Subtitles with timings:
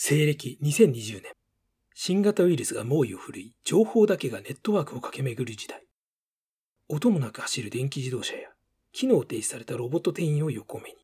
[0.00, 1.32] 西暦2020年。
[1.92, 5.82] 新型ウイルスが猛威を振るい、情報だけがネットワークを駆け巡る時代。
[6.88, 8.50] 音もなく走る電気自動車や、
[8.92, 10.96] 機能停止されたロボット店員を横目に、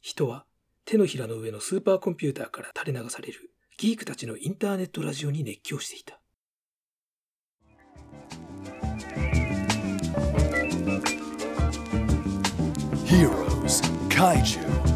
[0.00, 0.46] 人は
[0.86, 6.18] 手のひらの上のスーパーコンピューターから垂れ流されるギークたちのインターネットラジオに熱狂していた。
[13.04, 14.87] Heroes, kaiju,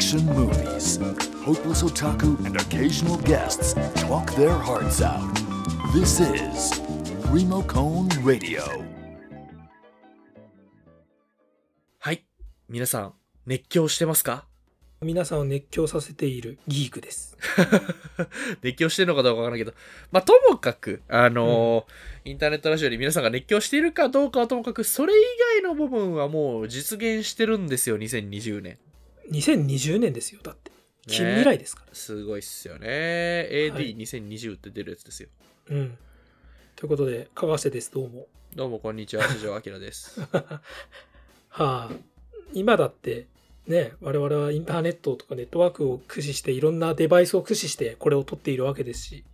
[0.00, 0.98] action movies.
[1.44, 5.20] Hopeless otaku and occasional guests talk their hearts out.
[5.92, 6.80] This is
[7.28, 8.62] Remo Cone Radio.
[11.98, 12.24] はい。
[12.70, 13.12] 皆さん、
[13.44, 14.46] 熱狂してますか？
[15.02, 17.36] 皆さんを熱狂させているギークです。
[18.64, 19.76] 熱狂してるのかどうかわからないけど、
[20.12, 25.16] まあ、ともかく、あのーインターネットラジオに皆さんが熱狂しているかどうかはともかく、それ以
[25.62, 28.78] 外の部分はもう実現してるんですよ、2020年。
[29.30, 30.72] 2020年ですよ、だって。
[31.06, 31.94] 近未来ですから。
[31.94, 32.88] すごいっすよね。
[33.72, 35.28] はい AD2020 って出るやつですよ。
[35.68, 35.98] うん。
[36.76, 38.26] ということで、かがせです、どうも。
[38.56, 40.20] どうもこんにちは、四条明です。
[40.30, 40.60] は
[41.48, 41.90] あ、
[42.52, 43.26] 今だって、
[43.66, 49.24] ね、我々はインターネットとかネットワークを駆使して、いろんなデバイスを駆使して、これを撮っているわけですし、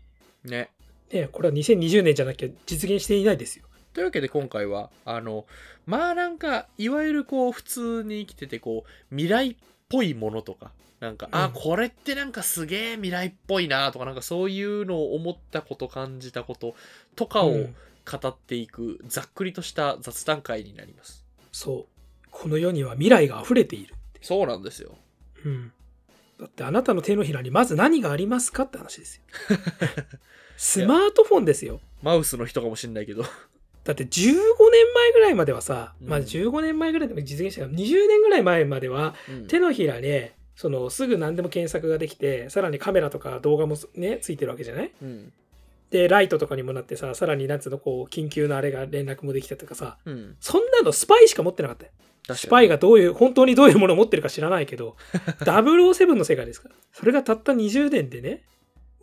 [0.44, 0.70] ね。
[1.10, 3.64] ね、これは2020年じゃなきゃ実現していないですよ。
[3.94, 5.46] というわけで今回は、あの、
[5.86, 9.56] まあなんか、いわゆるこう、普通に生きてて、こう、未来っ
[9.88, 16.74] ぽいものとか、なんか、あ、うんこれってなんかすげえ未来っぽいなとか、なんかそういうのを思ったこと、感じたこと
[17.14, 21.24] とかをうん語っていく、ざっくりとした雑談会になります。
[21.50, 21.86] そ
[22.24, 22.28] う。
[22.30, 23.94] この世には未来が溢れている。
[24.22, 24.96] そうなんですよ。
[25.44, 25.72] うん。
[26.38, 29.22] だってあなたの手のひらにまず何がありますかって話ですよ。
[30.56, 31.80] スマートフォンですよ。
[32.02, 33.24] マウスの人かもしんないけど。
[33.86, 34.42] だって15年
[34.94, 44.92] 前ぐらいまではさ、うんまあ15年前ぐらいでも実現したから20年ぐらい前まではうん手のひらね、そのすぐ何でも検索ができて、さらにカメラとか動画もね、ついてるわけじゃない？
[45.02, 45.32] うん。
[45.90, 50.36] で、ライトとかにもなってさ、さらになんつうの、こう、緊急のあれが連絡もできたとかさ、うん。
[50.40, 51.92] そんなのスパイしか持ってなかったよ。
[52.36, 54.96] スパイがどういう、本当にどういうものを持ってるか知らないけど、
[55.46, 56.74] 007の世界ですから。
[56.92, 58.42] それがたった20年でね、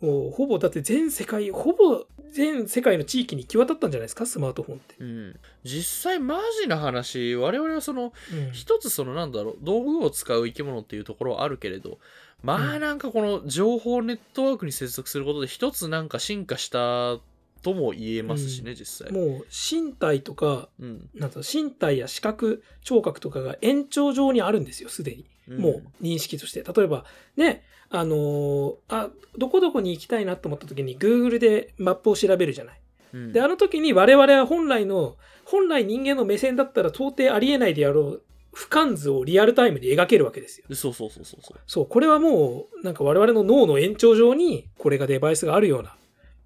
[0.00, 2.04] もうほぼだって全世界、ほぼ
[2.34, 4.96] 全世界の地域に行き渡ったんじゃないですか、スマートフォンって。
[4.98, 5.36] うん。
[5.62, 11.98] 実際マジな話、我々はその、うん一つそのなんだろう道具を使う生き物っていうところはあるけれど
[12.42, 17.18] まうんあなんかこの情報ネットワークに接続することで一つなんか進化した
[17.62, 25.24] とも言えますしね、うん実際もう身体とか、うんなんだろう身体や視覚、聴覚とかが延長上にあるんですよ、すでに。
[25.48, 26.62] もう認識として。
[26.62, 27.04] 例えば、
[27.36, 32.80] ね、あのーあ、どこどこに行きたいなと思った時に Google でマップを調べるじゃない。
[33.12, 38.22] うんで、あの時に我々は本来の、本来人間の目線だったら到底ありえないであろう
[38.54, 40.66] 俯瞰図をリアルタイムに描けるわけですよ。
[40.74, 45.96] そうそうそうそうそうそう、これはもう、なんか我々の脳の延長上に、これがデバイスがあるような、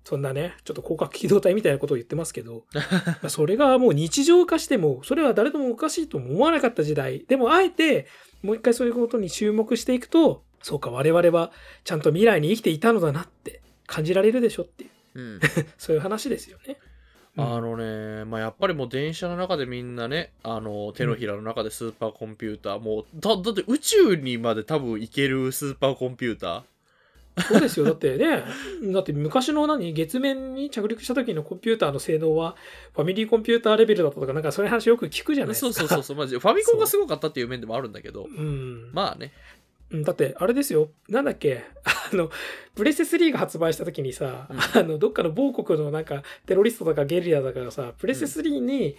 [0.08, 2.80] そんなね、ちょっと広角機動隊みたいなことを言ってますけど、ま
[3.24, 7.26] あそれがもう日常化しても、それは誰ともおかしいとも思わなかった時代。
[7.28, 8.06] でも、あえて、
[8.42, 11.52] もう一回そういうことに注目していくと、そうか、我々は
[11.84, 15.40] ちゃんと未来に生きていたのだなって感じられるでしょっていう、うん
[15.76, 16.78] そういう話ですよね。
[17.36, 26.62] あのね、まあ、やっぱりもう電車の中でみんなね、あの、手のひらの中でスーパーコンピューター、もう、だ、だって宇宙にまで多分行けるスーパーコンピューター。
[27.40, 27.86] そうですよ。
[27.86, 28.44] だってね、
[28.92, 32.56] だって昔の何、月面に着陸した時のコンピューターの性能は、
[32.94, 35.72] ファミリーコンピューターレベルだったとか、なんかそういう話よく聞くじゃないですか。
[35.72, 36.38] そうそうそうそう、マジで。
[36.38, 38.90] ファミコンがすごかったっていう面でもあるんだけど、うん。
[38.92, 39.32] まあね。
[39.90, 40.90] うんだって、あれですよ。
[41.08, 41.64] なんだっけ、
[42.12, 42.30] あの、
[42.74, 48.96] プレステ3が発売した時にさ、うんあの、どっかの某国のなんか、テロリストとかゲリラだからさ、プレステ3に、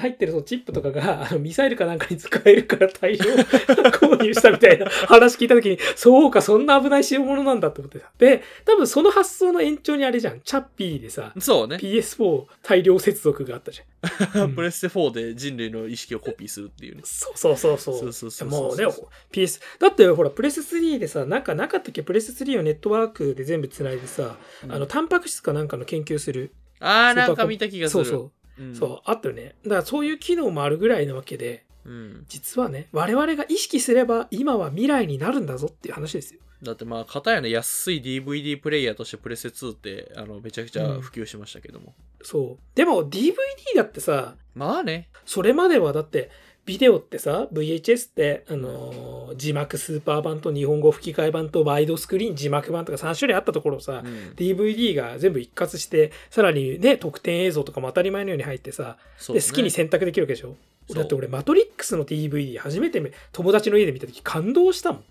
[0.00, 3.24] 入ってるそのチップとかが、 あのミサイルかなんかに使えるから大量
[3.90, 8.10] 購入したみたいな話聞いたときに、そうか、そんな危ない代物なんだって思ってさ。
[8.18, 10.40] で、多分その発想の延長にあれじゃん。
[10.40, 11.76] チャッピーでさ、そうね。
[11.76, 13.86] PS4 大量接続があったじゃん。
[14.44, 17.02] うんプレステ4で人類の意識をコピーするっていうね。
[17.04, 17.98] そうそうそうそう。
[17.98, 18.86] そうそうそうそうもうね、
[19.32, 19.60] PS。
[19.80, 22.02] だってほら、プレステ3でさ、なんかなかったっけ？
[22.02, 24.36] プレステ3をネットワークで全部つないでさ、
[24.68, 26.52] あの、タンパク質かなんかの研究する。
[26.78, 28.04] あー、なんか見た気がする。
[28.04, 28.32] そうそう。
[28.58, 28.74] うん。
[28.74, 29.54] そう、あったよね。
[29.64, 32.24] だからそういう機能もあるぐらいなわけで、うん。
[32.28, 36.40] 実はね、我々が意識すれば今は未来になるんだぞっていう話ですよ。
[36.62, 41.94] だってまあ、片やね、安い DVD プレイヤーとしてプレステ2って、あの、めちゃくちゃ普及しましたけども。
[42.22, 42.62] そう。
[42.74, 43.34] でも DVD
[43.76, 45.10] だってさ、まあね。
[45.26, 46.30] それまではだって、
[46.66, 58.96] ビデオってさ、VHS って、あのー字幕スーパー版と日本語吹き替え版とワイドスクリーン字幕版とか3種類あったところをさ、うん DVD が全部一括して、さらにね、特典映像とかも当たり前のように入ってさ、
[59.28, 60.56] で好きに選択できるわけでしょ？
[60.94, 63.02] だって俺、マトリックスの DVD 初めて
[63.32, 65.04] 友達の家で見た時感動したもん。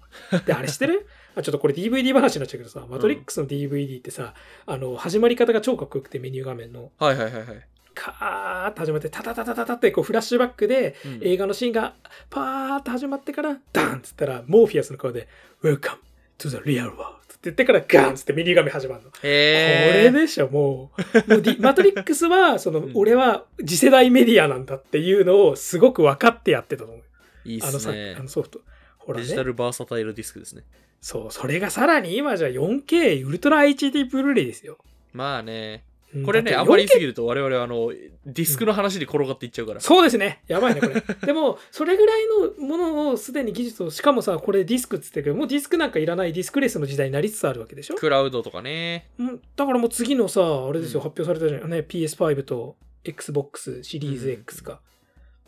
[0.45, 1.07] で、あれしてる？
[1.37, 4.33] あちょっとこれ DVD 話になっちゃうけどさ、マトリックスの DVD ってさ、
[4.65, 7.67] あの、始まり方が超かっこよくてメニュー画面の、はいはいはいはい。
[7.95, 11.95] カーッと始まって、タタタタタタってこうフラッシュバックで、うん映画のシーンが
[12.29, 15.27] パーッと始まってから、ダンっつったら、モーフィアスの顔で、
[15.63, 15.97] Welcome
[16.37, 19.09] to the real world って言ってから、ガンっつってメニ画面始まるの。
[19.09, 20.91] こへれでしょ、も
[21.27, 21.31] う。
[21.31, 27.03] もうディマトリックスは、その、うん俺は次世代メディアなんだっていうのをすごく分かってやってたと思う。
[27.45, 27.49] え。
[27.49, 28.21] いいっあのさ、すねあ。
[28.21, 28.59] のソフト。
[28.97, 29.43] ほらデジタね。
[29.45, 30.63] ルバーサタイルディスクですね。
[31.01, 34.77] そう、それがさらに今じゃ 4K ウルトラ HD ブルーレイですよ。
[35.13, 35.83] まあね。
[36.13, 37.91] うんこれね、あんまり言い 4K すぎると我々はあの、
[38.25, 39.81] ディスクの話に転がっていっちゃうから。
[39.81, 40.43] そうですね。
[40.47, 41.03] やばいね、これ。
[41.25, 42.21] でも、それぐらい
[42.59, 47.95] のものをすでに技術を、しかもさ、これディスクっつってるけど、もうディスクなんかいらないディスクレスの時代になりつつあるわけでしょ？
[47.95, 49.09] クラウドとかね。
[49.19, 51.69] うんだからもう次のさ、あれですよ、うん発表されたじゃん。
[51.69, 54.79] ね、PS5 と Xbox シリーズ X か。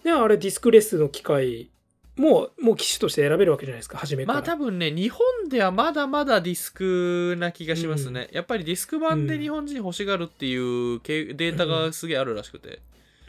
[0.04, 1.70] ね、あれディスクレスの機械
[2.18, 4.40] も、もう機種として選べるわけじゃないですか、初めから。
[4.40, 8.28] まあ多分ね、日本ではまだまだディスクな気がしますね。
[8.32, 12.80] やっぱりディスク版で日本人欲しがるっていうけデータがすげえあるらしくて。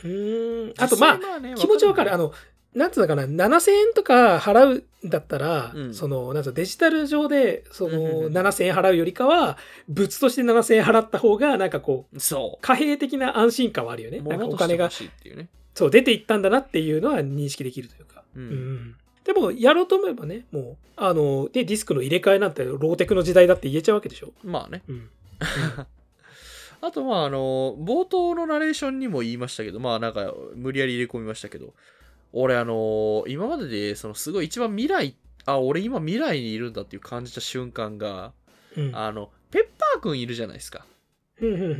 [0.04, 0.74] うーん。
[0.78, 2.12] あとまあ、ね気持ちわかる。
[2.12, 2.32] あの、の、
[2.74, 9.58] なんつうのかな、7000円とか払うんだったら、うんその、なんつうのデジタル上で、そうんうんの、うん7000円払うよりかは、
[9.88, 14.18] 物として7000円払った方が、なんかこう、そ貨幣的な安心感はあるよね。
[14.18, 14.22] う。
[14.22, 14.90] なんか物お金が。
[15.74, 18.17] そう、出ていったんだなっていうのは認識できるというか。
[18.38, 18.44] う。
[18.44, 18.96] うんん。
[19.24, 24.32] でも、やろうと思えばね、もう、あの、で、ディスクの入れ替えなんて、ローテクの時代だって言えちゃうわけでしょ。
[24.42, 24.82] まあね。
[24.88, 25.10] うん。
[26.80, 31.74] あとまああの、冒頭のナレーションにも言いましたけど、まあなんか無理やり入れ込みましたけど、
[32.32, 38.32] 俺あの、今まででそのすごい一番未来、あ、俺今未来にいるんだっていう感じた瞬間が、
[38.76, 38.96] うん。
[38.96, 40.86] あの、ペッパーくんいるじゃないですか。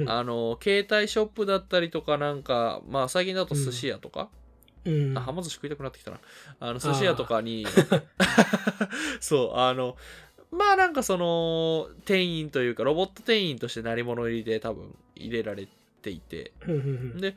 [0.09, 4.31] あの、携帯ショップだったりとかなんか、まあ最近だと寿司屋とか、
[4.85, 6.21] うんあ、はま寿司食いたくなってきたな。
[6.61, 7.67] あの、寿司屋とかに、
[9.21, 9.97] そう、あの、
[10.51, 15.69] まあなんかその、店員というか、ロボット店員として鳴り物入りで多分入れられ
[16.03, 16.53] ていて、
[17.17, 17.37] で、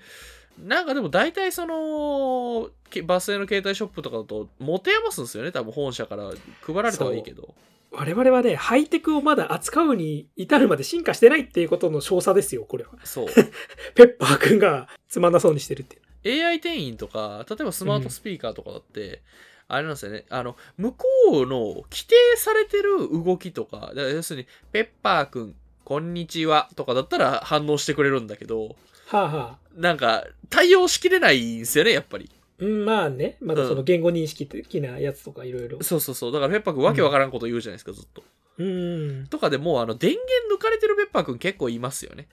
[0.60, 7.54] なんかでも大体その、けバス停の携帯ショップとかだと、持て余すんですよね、多分本社から配られたはいいけど。
[7.92, 12.92] 我々はね、ハイテクをまだ扱うに至るまで進化してないっていうことの証左ですよ、これは。
[13.04, 13.28] そう。
[13.96, 16.02] ペッパーくんがつまんなそうにしてるっていう。
[16.26, 19.22] AI 店員とか、例えばスマートスピーカーとかだって、
[19.68, 21.06] あれなんですよね、あの、向こ
[21.44, 28.76] うの規定されてる動きとか、だから要するに、ペッパーくん、こんにちはとかだったら反応してくれるんだけど、
[29.08, 29.58] はあはあ。
[29.76, 32.30] なんか、対応しきれないんですよね、やっぱり。
[32.60, 33.38] うん、まあね。
[33.42, 35.82] まだその言語認識的なやつとかいろいろ。
[35.84, 36.32] そうそうそう。
[36.32, 38.24] だからペッパーくんわけわからんこと言うじゃないですか、ずっと。
[38.58, 39.28] うん。
[39.28, 42.28] とかでもう、あの、電源抜かれてるペッパーくん結構いますよね。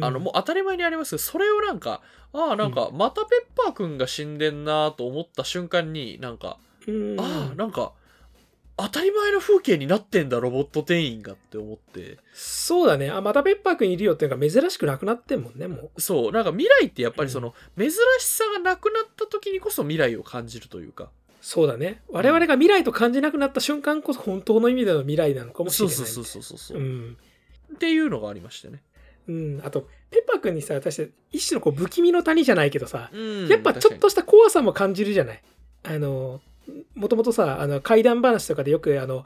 [0.00, 2.00] あの、もう当たり前にありますけど、それをなんか、
[2.32, 7.92] ああ、なんか、またペッパーくんが死んでんなと思った瞬間に、なんか、うん、ああ、なんか、
[8.76, 12.18] 当たり前の風景になってんだ、ロボット店員がって思って。
[12.32, 13.08] そうだね。
[13.10, 16.00] あ、またペッパーくんいるよっていうのが珍しくなくなってんもんね、もう。
[16.00, 21.10] そう、なんか未来ってやっぱりその、珍しさがなくなった時にこそ未来を感じるというか。
[21.40, 22.02] そうだね。
[22.08, 25.94] 我々が未来と感じなくなった瞬間こそ本当の意味での未来なのかもしれない。
[25.94, 26.78] そうそうそうそうそう。
[26.78, 27.16] うん。
[27.74, 28.82] っていうのがありましてね。
[29.28, 29.60] うん。
[29.64, 35.42] あと、ペッパーくんにさ、私、一種のこう不気味の谷じゃないけどさ、うんやっぱちょっとした怖さも感じるじゃない？
[35.84, 36.40] あの、
[36.94, 39.24] もともとさ、あの怪談話とかでよくあの、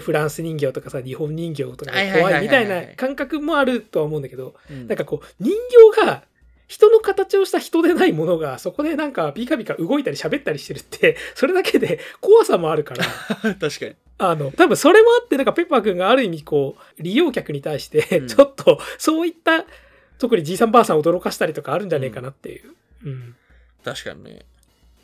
[0.00, 5.52] フランス人形とかさ、日本人形とか怖いみたいな感覚もあるとは思うんだけど、確かになんかこう、人
[5.94, 6.24] 形が、
[6.66, 13.04] 人の形をした人でないものが、そこでなんかビカビカ動いたり喋ったりしてるって、それだけで怖さもあるから、
[13.44, 13.94] う ん確かに。
[14.18, 19.64] あの、多分それもあって、なんかペッパーくんがある意味こう、利用客に対して、うんちょっと、そういった、
[20.18, 22.74] 特にじいさんばあさんを驚かしたりとかあるんじゃねえかなっていう。
[23.04, 23.36] うん。
[23.84, 24.46] 確かにね。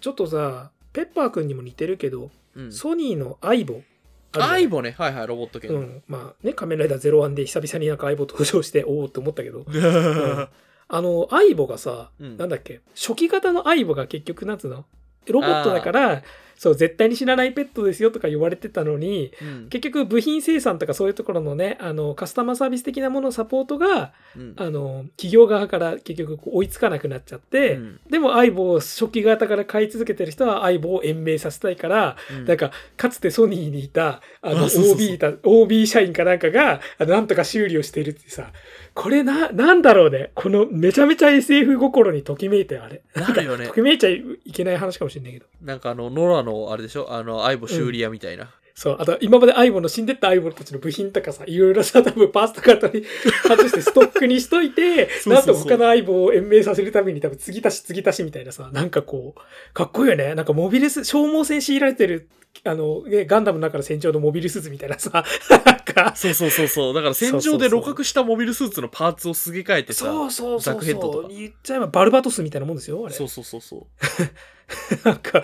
[0.01, 2.73] ちょっとさ、ペッパーくんにも似てるけど、うん。
[2.73, 3.83] ソニーのアイボ。
[4.33, 4.95] アイボね。
[4.97, 5.75] はいはい、ロボット系の。
[5.75, 6.03] うん。
[6.07, 9.67] まあね、仮面ライダー01で久々になんかアイボ登場して、おおって思ったけど、
[10.93, 14.85] あの、アイボがさ、うんなんだっけ、初期型のアイボが結局、なんつうの？
[15.29, 16.23] ロボットだから、
[16.61, 38.53] そう、絶対に死なないペットですよとか言われてたのに、うん結局部品生産とかそういうところのね、あの、カスタマーサービス的なもののサポートが、うんあの、企業側から結局追いつかなくなっちゃって、うんでも相棒を初期型から買い続けてる人は相棒を延命させたいから、うんなんか、かつてソニーにいた、あの、OB だ、OB 社員かなんかが、あのなんとか修理をしているってさ、
[38.95, 40.31] これな、なんだろうね。
[40.35, 43.03] このめちゃめちゃ SF 心にときめいたよ、あれ。
[43.15, 43.75] なるよねと。
[43.75, 45.47] きめいちゃいけない話かもしれないけど。
[45.63, 47.07] なんかあの、ノラのあれでしょ？
[47.13, 48.51] あの、アイボ修理屋みたいな。
[48.75, 48.97] そう。
[48.99, 53.05] あと、今まで相棒の死んでった相棒たちの部品とかさ、いろいろさ、多分パーツとか後に
[53.47, 60.35] 外してストックにしといて、 なんと他の相棒を延命させるために多分継ぎ足し継ぎ足しみたいなさ、なんかこう、かっこいいよね。
[60.35, 62.29] なんかモビルス、消耗戦強いられてる
[62.65, 65.25] あの、ね、ガンダムの中の戦場のモビルスーツみたいなさ、
[65.65, 66.95] なんか、そうそうそうそう。
[66.95, 70.05] だから戦場で露覚したモビルスーツのパーツをすげ替えてさ。
[70.07, 71.29] そうそうそうザクヘッドとか。
[71.29, 73.15] 言っちゃえばバルバトスみたいなもんですよ、あれ。
[73.15, 73.87] そうそうそうそう。
[75.05, 75.43] なんか、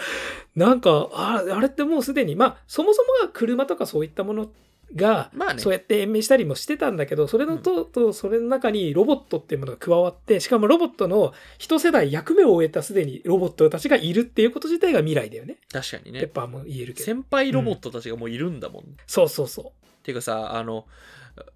[0.54, 4.50] なんか、ああれってもうすでに、まあ、そもそもが車とかそういったもの
[4.94, 15.58] が、まあねそうやって延命したりもしてたんだけど、それのと、と、それの中にロボットっていうものが加わって、しかもロボットの一世代役目を終えたすでにロボットたちがいるっていうこと自体が未来だよね。
[15.72, 16.20] 確かにね。
[16.20, 17.04] ペッパーも言えるけど。
[17.04, 18.84] 先輩ロボットたちがもういるんだもん。
[19.06, 19.72] そうそうそ
[20.06, 20.86] ていうかさ、あの、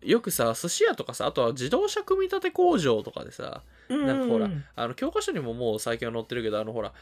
[0.02, 4.06] よくさ、寿司屋とかさ、あとは自動車組み立て工場とかでさ、う。
[4.06, 6.92] なんかほらうん、あの教科書にももう最近は載ってるけど、あのほら、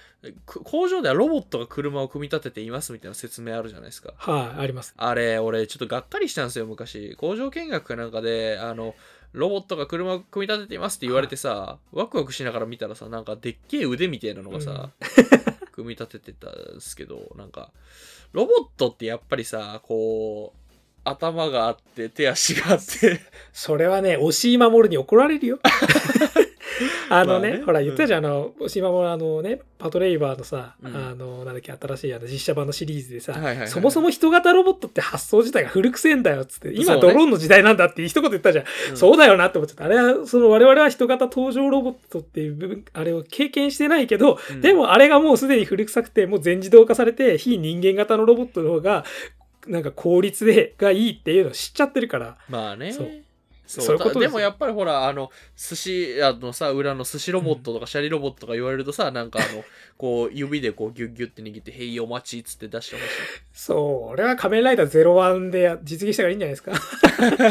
[0.46, 4.12] く工場ではロボットが車を組み立てていますみたいな説明あるじゃないですか。
[4.16, 4.94] はい、あります。
[4.96, 7.16] あれ、俺ちょっとがっかりしたんですよ、昔。
[7.16, 8.94] 工場見学かなんかで、あの、
[9.32, 14.90] ロボットが車を組み立てていますって言われてさ、ワクワクしながら見たらさ、なんかでっけえ腕みたいなのがさ、
[15.72, 17.72] 組み立ててたんですけど、なんか、
[18.32, 20.67] ロボットってやっぱりさ、こう、
[21.08, 23.20] 頭があって、手足があって、
[23.52, 25.58] それはね、押井守に怒られるよ。
[27.10, 27.64] あのね、まあね。
[27.64, 30.94] ほら言ったじゃん、あの、押井守あのね、パトレイバーのさ、うん。
[30.94, 33.68] あの、なんだっけ、新しいあの実写版のシリーズでさ、はいはいはい。
[33.68, 38.64] そもそも人型ロボットって発想自体が古くせえんだよ、つって、今ドローンの時代なんだって一言言ったじゃん。
[38.90, 38.96] うん。
[38.96, 39.84] そうだよなって思っちゃった。
[39.84, 44.60] あれは、その我々は人型登場ロボットっていう部分、あれを経験してないけど、うん。
[44.60, 49.04] でもあれがもうすでに古臭くて、もう全自動化されて、非人間型のロボットの方が、
[49.68, 52.92] なんか効率で、がいいっていうのを知っちゃってるから、まあね。
[52.92, 53.10] そう
[53.68, 59.62] そうそういうことででもやっぱりほら、あの、寿司屋のさ、裏の寿司ロボットとかシャリロボットとか言われるとさ、なんかあの、
[59.98, 63.08] こう、指でこうギュッギュッて握って、へいお待ちっつって出してほしい。
[63.52, 66.72] そう、俺は仮面ライダー01でや実現したからいいんじゃないですか。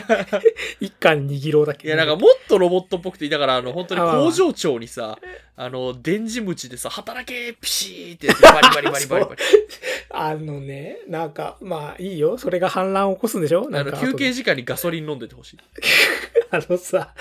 [0.81, 1.87] 一巻握ろうだけ。
[1.87, 5.19] いや、なんかもっとロボットっぽくて、だからあの、本当に工場長にさ、
[5.59, 9.41] あの、電磁鞭でさ、働けピシーってやって、バリバリバリバリバリ。
[10.11, 12.37] あのね、なんか、まあいいよ。
[12.37, 13.67] それが反乱を起こすんでしょ？
[13.67, 15.57] なあの、んか休憩時間にガソリン飲んでてほしい。
[16.51, 17.13] あのさ、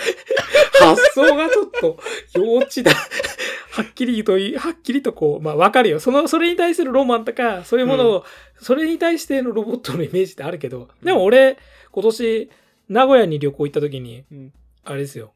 [0.78, 1.99] 発想がちょっと
[2.35, 2.93] 幼稚だ。
[3.71, 5.99] はっきりとい、はっきりとこう、まあわかるよ。
[5.99, 8.25] その、それに対するロマンとか、そういうものを、
[8.61, 11.57] それに対してのロボットのイメージってあるけど、でも俺、
[11.90, 12.50] 今年、
[12.90, 14.52] 名古屋に旅行行った時に、うん
[14.88, 15.33] あれですよ。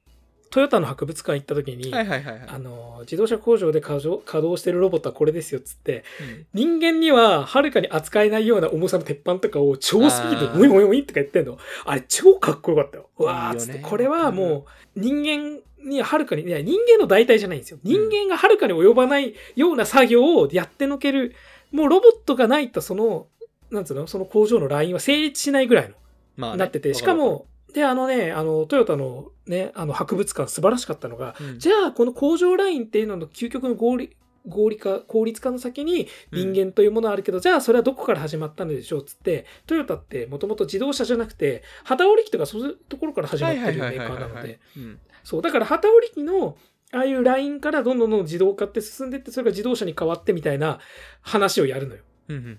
[0.51, 2.49] トヨタの博物館行った時に、はいはいはいはい。
[2.49, 11.59] あの、自動車工場で稼働してるロボットはこれですよっつって、うん人間にははるかに扱えないような重さの鉄板とかを超スピードでウィンウィンウィンとか言ってんの。
[11.85, 13.09] あれ超かっこよかったよ。
[13.19, 13.79] うわーっつって。
[13.79, 14.67] これはも
[14.97, 17.79] う人間にはるかに、いや人間の代替じゃないんですよ。
[17.85, 21.35] 人間がはるかに及ばないような作業をやってのける、
[21.71, 23.29] もうロボットがないとその、
[23.71, 25.95] なんつうの、その工場のラインは成立しないぐらいの。
[26.37, 31.59] まあねなってて、しか、も、で、あのね、あの、トヨタのね、あの博物館素晴らしかったのが、うん。
[31.59, 44.99] じゃあ、この工場ラインっていうのの究極の合理、合理化、効率化の先に人間というものはあるけど、じゃあそれはどこから始まったのでしょうっつって、トヨタってもともと自動車じゃなくて、旗織り機とかそういうところから始まってるメーカーなので、うん。
[45.25, 46.57] そう、だから旗織り機の、
[46.93, 50.81] ああいうラインからどんどんどん自動化って進んでって、それが自動車に変わってみたいな
[51.23, 52.03] 話をやるのよ。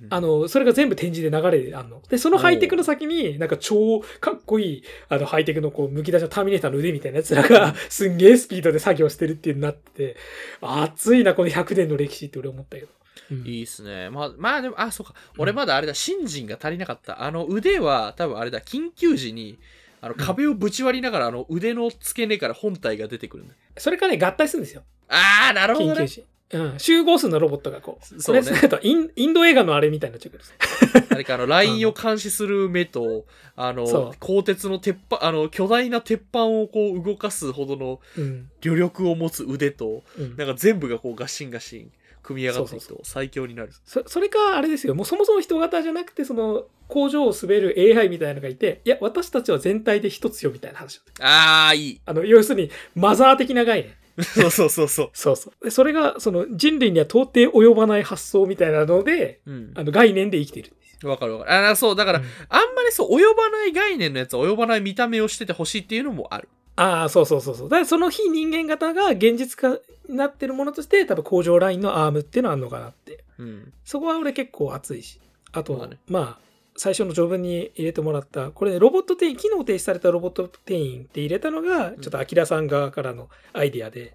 [0.10, 2.01] あの、それが全部展示で流れであんの。
[2.10, 10.18] で、そのハイテクの先に、なんか超かっこいい、あの、ハイテクのこう、むき出しのターミネーターの腕みたいなやつらが、 すんげえスピードで作業してるっていうのになってて、
[10.62, 12.88] 熱いな、この100年の歴史って俺思ったけど。
[13.32, 14.10] うんいいっすね。
[14.10, 15.13] まあ、まあでも、あ、そうか。
[15.38, 17.24] 俺まだあれだ、新人が足りなかった。
[17.24, 19.58] あの腕は、多分あれだ、緊急時に、
[20.01, 23.54] あの壁をぶち割りながら、あの腕の付け根から本体が出てくるんだ。
[23.78, 24.84] それからね、合体するんですよ。
[25.08, 25.94] あー、なるほどね。
[25.94, 26.25] 緊急時。
[26.53, 26.79] うん。
[26.79, 28.05] 集合数のロボットがこう。
[28.05, 31.05] そそうれねするとイン、インド映画のあれみたいになっちゃうけど。
[31.10, 38.50] あれか、あの、ラインを監視する目と、あそのう、鋼鉄の鉄板、あの、巨大な鉄板をこう動かすほどのうん。
[38.63, 40.36] 余力を持つ腕と、うん。
[40.38, 41.91] なんか全部がこうガシンガシン
[42.24, 43.72] 組み上がっていくと最強になる。
[43.86, 44.96] そそれか、あれですよ。
[44.96, 51.01] もうそもそも人型じゃなくて、その、工場を滑る AI みたいなのがいて、いや、私たちは全体で一つよみたいな話。
[51.20, 52.01] あー、いい。
[52.05, 53.93] あの、要するに、マザー的な概念。
[54.20, 55.65] そうそうそうそ そうそう。
[55.65, 59.51] でそれが、その、人類には到底及ばない発想みたいなので、う。
[59.51, 59.72] うん。
[59.75, 61.10] あの、概念で生きているんですよ。
[61.10, 61.68] わかるわかる。
[61.70, 66.50] あ、そう、だから、うんあんまりそう、及ばない概念のやつは及ばない見た目をしててほしいっていうのもある。
[66.75, 67.70] ああ、そうそうそうそう。
[67.70, 73.24] だからその非人間型が現実化になってるものとして、多分工場ラインのアームっていうのはあるのかなって。
[73.38, 73.74] うん。
[73.84, 75.20] そこは俺結構熱いし。
[75.51, 84.13] あと、まあねまあ、最初の序文に入れてもらった、これね、ロボット店員、機能停止されたロボット店員って入れたのが、ちょっとアキラさん側からのアイディアで、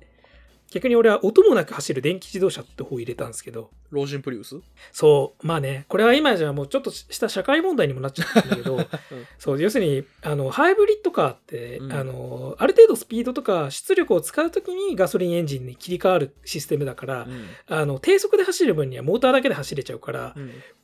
[0.73, 4.57] 逆に俺は音もなく走る電気自動車って方を入れたんですけど、老人プリウス？
[4.91, 8.81] そう、まあね、これは今じゃもうちょっとした社会問題にもなっちゃったんだけど、
[9.39, 11.93] そう、要するに、あの、ハイブリッドカーって、うん。
[11.93, 17.47] あの、ある程度スピードとか出力を使うときにガソリンエンジンに切り替わるシステムだから、うん。
[17.69, 20.35] あの、低速で走る分にはモーターだけで走れちゃうから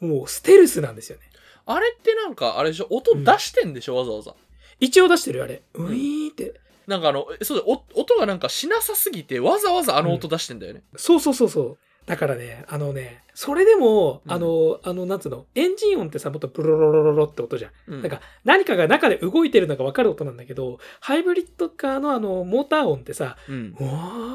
[0.01, 0.09] う、ん。
[0.09, 1.25] もうステルスなんですよね。
[1.67, 2.87] あれってなんか、あれでしょ？
[2.91, 4.35] 音出してんでしょ、わざわざ。
[4.81, 5.63] 一応出してるよあれ。
[5.75, 6.61] ウィーンって。
[6.87, 10.83] なんかあの、えそうだ、お音がなんかしなさすぎて、わざわざあの音出してんだよね。
[10.97, 11.79] そうそうそうそう。
[12.05, 17.71] だからね、あのね、それでも、うんあの、あの、なんつうの、エンジン音ってさ、もっとブロロロロロって音じゃん。
[17.87, 23.77] うんなんか、何かが中で動いてるのが分かる音なんだけど、ハイブリッドカーのあの、モーター音ってさ、うん。
[23.79, 23.91] うわ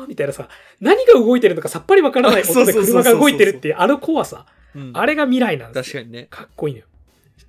[0.06, 0.48] ーみたいなさ、
[0.80, 4.46] 何が動いてるのかさっぱり分からない音で車が動いてるっていう、あの怖さ。
[4.74, 6.04] うんあれが未来なんですよ。
[6.04, 6.28] 確かにね。
[6.30, 6.86] かっこいいのよ。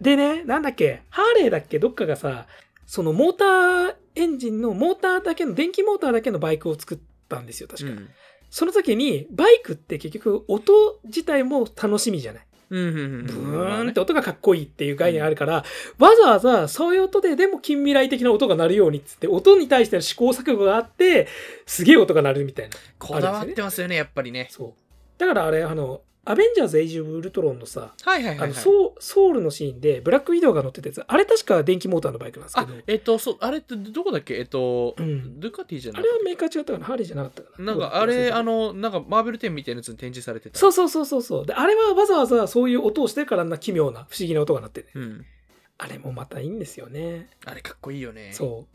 [0.01, 2.47] でね、なんだっけ、ハーレーだっけ、どっかがさ、
[2.87, 7.91] そのモーターエンジンのモーターだけの、電気モーターだけのバイクを作ったんですよ、確か。
[7.91, 8.09] うん
[8.51, 12.47] その時に、バイクって結局音自体も楽しみじゃない？
[12.71, 15.67] うんうんうんブーンって音がかっこいいっていう概念あるから、
[15.99, 21.29] わざわざそういう音ででも近未来的な音が鳴るようにっつって、音に対しての試行錯誤があって、
[21.67, 22.77] すげえ音が鳴るみたいな。
[22.99, 24.49] こだわってますよね、やっぱりね。
[24.51, 24.73] そう。
[25.19, 28.51] だからあれ、あの、アベンジャーズ・エイジ・ウルトロンのさ、はいはいはい、はい。
[28.51, 34.35] あのソウソウルのシーンでブラックウィドウが乗ってたやつ、あれ確か電気モーターのバイクなんですけあど、、えっと、そう、あれってどこだっけ？
[34.35, 36.85] えっと、うんドゥカティじゃなあいれはメーカー違ったかな？
[36.85, 37.65] ハーレーじゃなかったかな？
[37.65, 40.59] なんかあれ、あの、の、なんかマーベル10みたいなやつに展示されてた。
[40.59, 41.47] そうそうそうそうそう。
[41.47, 45.27] で、あれはわざわざそういう音をしてるからあんな奇妙な、不思議な音が鳴ってる、うん。
[45.79, 47.29] あれもまたいいんですよね。
[47.45, 48.33] あれかっこいいよね。
[48.33, 48.67] そ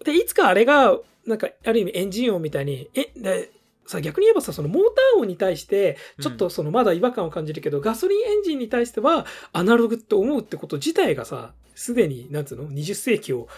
[0.00, 0.04] う。
[0.04, 3.50] で、いつかあれが、なんか、ある意味エンジン音みたいに、え、で、
[3.90, 13.48] さ、逆に言えばさ、そのモーター音に対して、ちょっとそのまだ違和感を感じるけど、ガソリンエンジンに対しては、アナログって思うってこと自体がさ、すでに、なんつうの ?20 世紀を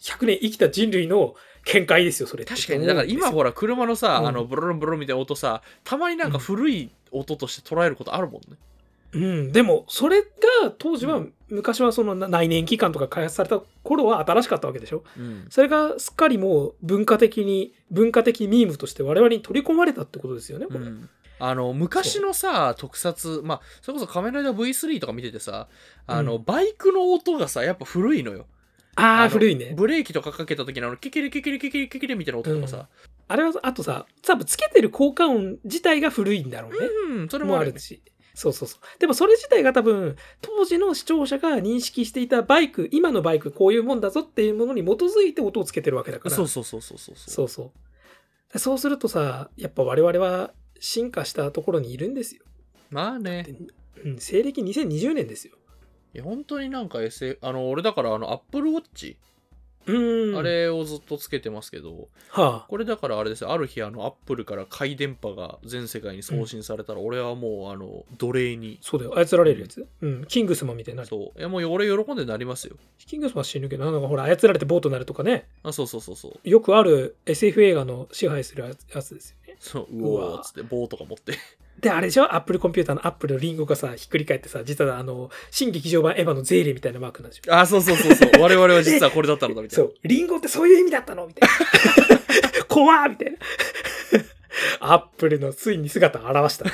[0.00, 1.34] 100年生きた人類の
[1.64, 8.56] 見解ですよ、それ確かに、だから今ほら、車のさ、うんあの、ブロロンブロロンみたいな音さ、たまになんか古い音として捉えることあるもんね。
[9.12, 10.28] うん、でも、それが
[10.78, 15.02] 当時は、うん昔はその内燃機関とか開発された頃は新しかったわけでしょ？
[15.18, 15.46] うん。
[15.50, 20.78] それがすっかりもう文化的に、文化的ミームとして我々に取り込まれたってことですよね、これ。
[20.80, 21.08] うん
[21.40, 25.68] あの昔のさ特撮まあそれこそ仮面ライダー V3 とか見ててさ
[26.06, 28.44] あの、うんバイクの音がさやっぱ古いのよ
[28.94, 29.72] ああ、の古いね。
[29.74, 32.86] ブレーキとかかけた時のあのキキリキキリキキリキキリみたいな音とかさ
[33.26, 36.88] あれは、あとさ、多分つけてる効果音自体が古いんだろうね。
[37.08, 38.02] うん、それもあるねもあるし。
[38.40, 38.80] そうそうそう。
[38.98, 46.34] でもそれ自体が多分、当時の視聴者が認識していたバイク、今のバイクこういうもんだぞっていうものに基づいて音をつけてるわけだから。
[46.34, 47.70] そうそうそうそうそうそうそう
[48.50, 52.42] でそうするとさ、やっぱ我々は進化したところにいるんですよ。
[52.88, 53.46] まあね
[54.02, 55.58] うん、西暦2020年ですよ。
[56.14, 59.16] いや本当になんか SF あの俺だからあの Apple Watch、
[59.86, 60.36] うん。
[60.36, 62.66] あれをずっとつけてますけどはあ。
[62.68, 69.14] これだからあれですよある日あの Apple から回電波が全世界に送信されたら、俺はもうあの奴隷にそうだよ。
[69.16, 69.86] 操られるやつ。
[70.00, 70.24] うん。
[70.26, 71.08] キングスマンみたいになる。
[71.08, 75.48] そういやもう俺喜んでなりますよキングスマンは死ぬけど、なんかほら、操られてボートになるとかね。
[75.62, 79.56] あそうそうそうそうよくある SF 映画の支配するやつですよね。
[79.58, 81.34] そうううわおーっつって棒とか持って
[81.80, 82.24] で、あれでしょ？
[82.34, 92.64] アップルコンピューターのアップルのリンゴがさ、ひっくり返ってさ、実はあの、新劇場版エヴァのゼーレみたいなマークなんでしょあそうそうそうそう 我々は実はこれだったのだみたいなそう、リンゴってそういう意味だったのみたいな。
[92.68, 93.38] 怖ーみたいな。
[94.80, 96.64] アップルのついに姿を現した。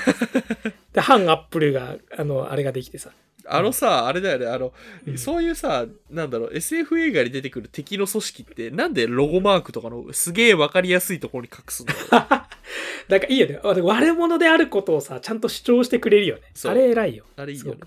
[0.92, 3.10] で、反アップルが、あの、あれができてさ。
[3.48, 4.72] あのさ、あれだよね、あの、
[5.06, 12.00] うんそういうさ、なんだろう、SF 映画に出てくる敵の組織って、なんでロゴマークとかのすげえわかりやすいところに隠すんだろ
[12.40, 12.45] う
[13.08, 13.60] なんかいいよね。
[13.62, 16.42] 悪者であることをさ、ちゃんと主張してくれるよね。
[16.64, 17.24] あれ偉いよ。
[17.36, 17.80] あれいいよね。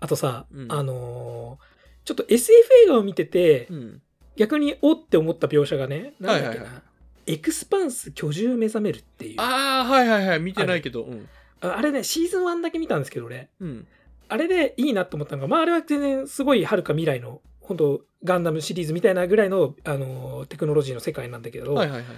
[0.00, 4.02] あとさ、うんあのーちょっと SF 映画を見てて、うん。
[4.36, 6.82] 逆におって思った描写がね、なんだっけな、はいはいはい
[7.26, 9.40] エクスパンス居住目覚めるっていう。
[9.40, 11.26] あああ、はいはいはい、見てないけど、うん。
[11.62, 13.48] あれね、シーズン1だけ見たんですけど、俺。
[13.60, 13.86] うん。
[14.28, 22.16] あれでいいなと思ったのが、まああれは全然すごい遥か未来の、本当ガンダムシリーズみたいなぐらいの、あのーテクノロジーの世界なんだけど、はいはいはいはい。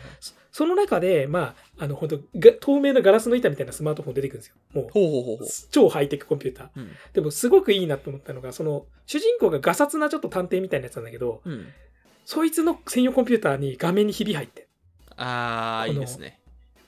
[0.52, 4.54] その中で、まあ、あの、本当が透明なガラスの板みたいなスマートフォン出てくるんですよ。
[4.72, 4.90] もう。
[5.70, 6.68] 超ハイテクコンピューター。
[6.76, 6.90] うん。
[7.12, 11.66] でも、すごくいいなと思ったのが、その、主人公がガサツなちょっと探偵みたいなやつなんだけど、うん。
[12.24, 14.66] そいつの専用コンピューターに画面にひび入って。
[15.16, 16.40] ああ、いいですね。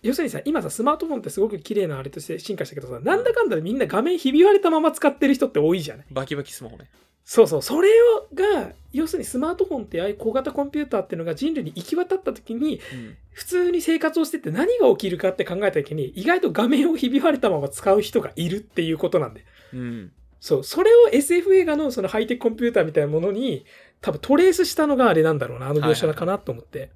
[0.02, 6.88] 要するにさ、今さ、スマートフォンってすごく綺麗なあれとして進化したけどさ、なんだかんだでみんな画面ひび割れたまま使ってる人って多いじゃないバキバキスマホね。
[7.30, 13.16] そうそう、それをが、要するにスマートフォンってああいう小型コンピューターっていうのが人類に行き渡った時に、うん。
[13.32, 19.44] 普通に生活をしてて何が起きるかって考えた時に、意外と画面をひび割れたまま使う人がいるっていうことなんで。
[19.74, 20.12] うん。
[20.40, 23.66] そう、それを SF 映画のそのハイテクコンピューターみたいなものに、
[24.00, 26.88] 多分トレースしたのがあれなんだろうな、あの描写かなと思って。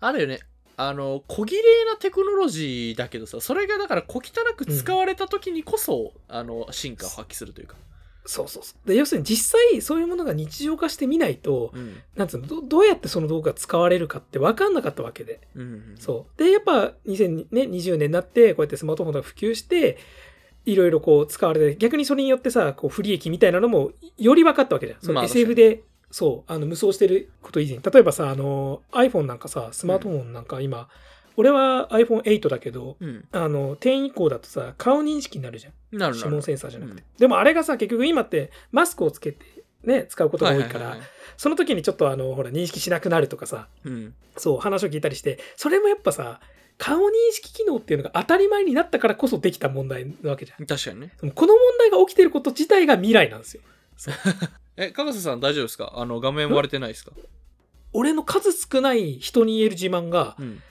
[0.00, 0.40] あるよね。
[0.76, 4.22] あの、小綺麗なテクノロジーだけどさ、それがだから小汚
[4.54, 7.76] く使われた時にこそ、あの、進化を発揮するというか。
[8.30, 8.88] そうそうそう。
[8.88, 11.96] で、要するに実際そういうものが日常化してみないと、うん。
[12.14, 15.40] なんつうの、どどうやってその道具が使われるかって分かんなかったわけで。
[15.56, 15.94] うんうん。
[15.98, 16.38] そう。
[16.38, 19.98] で、やっぱ2020年になって、こうやってスマートフォンが普及して、
[20.64, 25.00] いろいろこう使われて、逆にそれによってさ、こう不利益みたいなのもより分かったわけじゃん。
[25.00, 27.82] そのまあ SF で、そう、あの無双してること以前に。
[27.82, 30.88] 例えばさ、あの iPhone なんかさ、スマートフォンなんか今、
[31.40, 33.24] 俺は iPhone8 だけど、うん。
[33.32, 35.72] あの、10以降だとさ、顔認識になるじゃん。
[35.92, 36.42] 指紋。
[36.42, 37.00] センサーじゃなくて。
[37.00, 39.44] うんでもあれがさ、結局今ってマスクをつけて
[39.84, 40.98] ね、使うことが多いから、
[41.36, 44.14] その時にちょっとあの、ほら、認識しなくなるとかさ、うん。
[44.36, 46.40] そう、話を聞いたりして、それもやっぱさ、
[46.76, 50.66] 顔認識機能っていうのが当たり前になったからこそできた問題なわけじゃん。
[50.66, 51.12] 確かにね。
[51.20, 53.62] この問題が起きてること自体が未来なんですよ。
[54.76, 55.92] え、かがささん大丈夫ですか？
[55.96, 57.12] あの、画面割れてないですか？
[57.92, 60.62] 俺の数少ない人に言える自慢が、うん。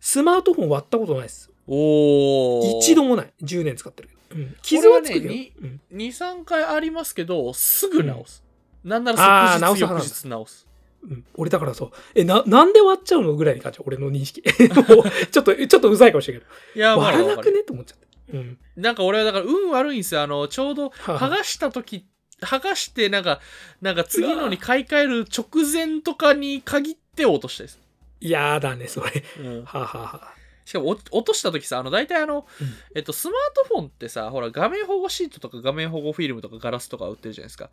[0.00, 1.50] スマートフォン割ったことないです。
[1.66, 2.78] おー。
[2.78, 3.32] 一度もない。
[3.42, 4.40] 10年使ってるけど。
[4.40, 5.20] うん、傷はつくよ。
[5.24, 8.42] 俺はねうん2、3回ありますけど、すぐ直す。
[8.84, 10.66] なんなあーら即日翌直す直す。
[11.04, 14.42] うん、俺だからそう、え、な、なんで割っちゃうのぐらいに感じ、俺の認識。
[14.74, 17.62] もうちょっと、ちょっとうざいかもしれないけいや、ど、まあ割らなくね？
[17.62, 18.06] と思っちゃって。
[18.32, 18.58] うん。
[18.76, 20.22] なんか俺はだから運悪いんですよ。
[20.22, 22.04] あの、ちょうどはあ剥がした時、
[22.40, 23.40] 剥がしてなんか、
[23.80, 27.78] なんか次のに買い替える直前とかに限って落としたです。
[28.20, 29.24] やだね、それ。
[29.36, 30.37] うんはあ、はあはあ、
[30.68, 37.70] しかも落落とした時さ、あの、大体あの、うんえっと、スマートフォンってさ、ほら、画面保護シートとか画面保護フィルムとかガラスとか売ってるじゃないですか。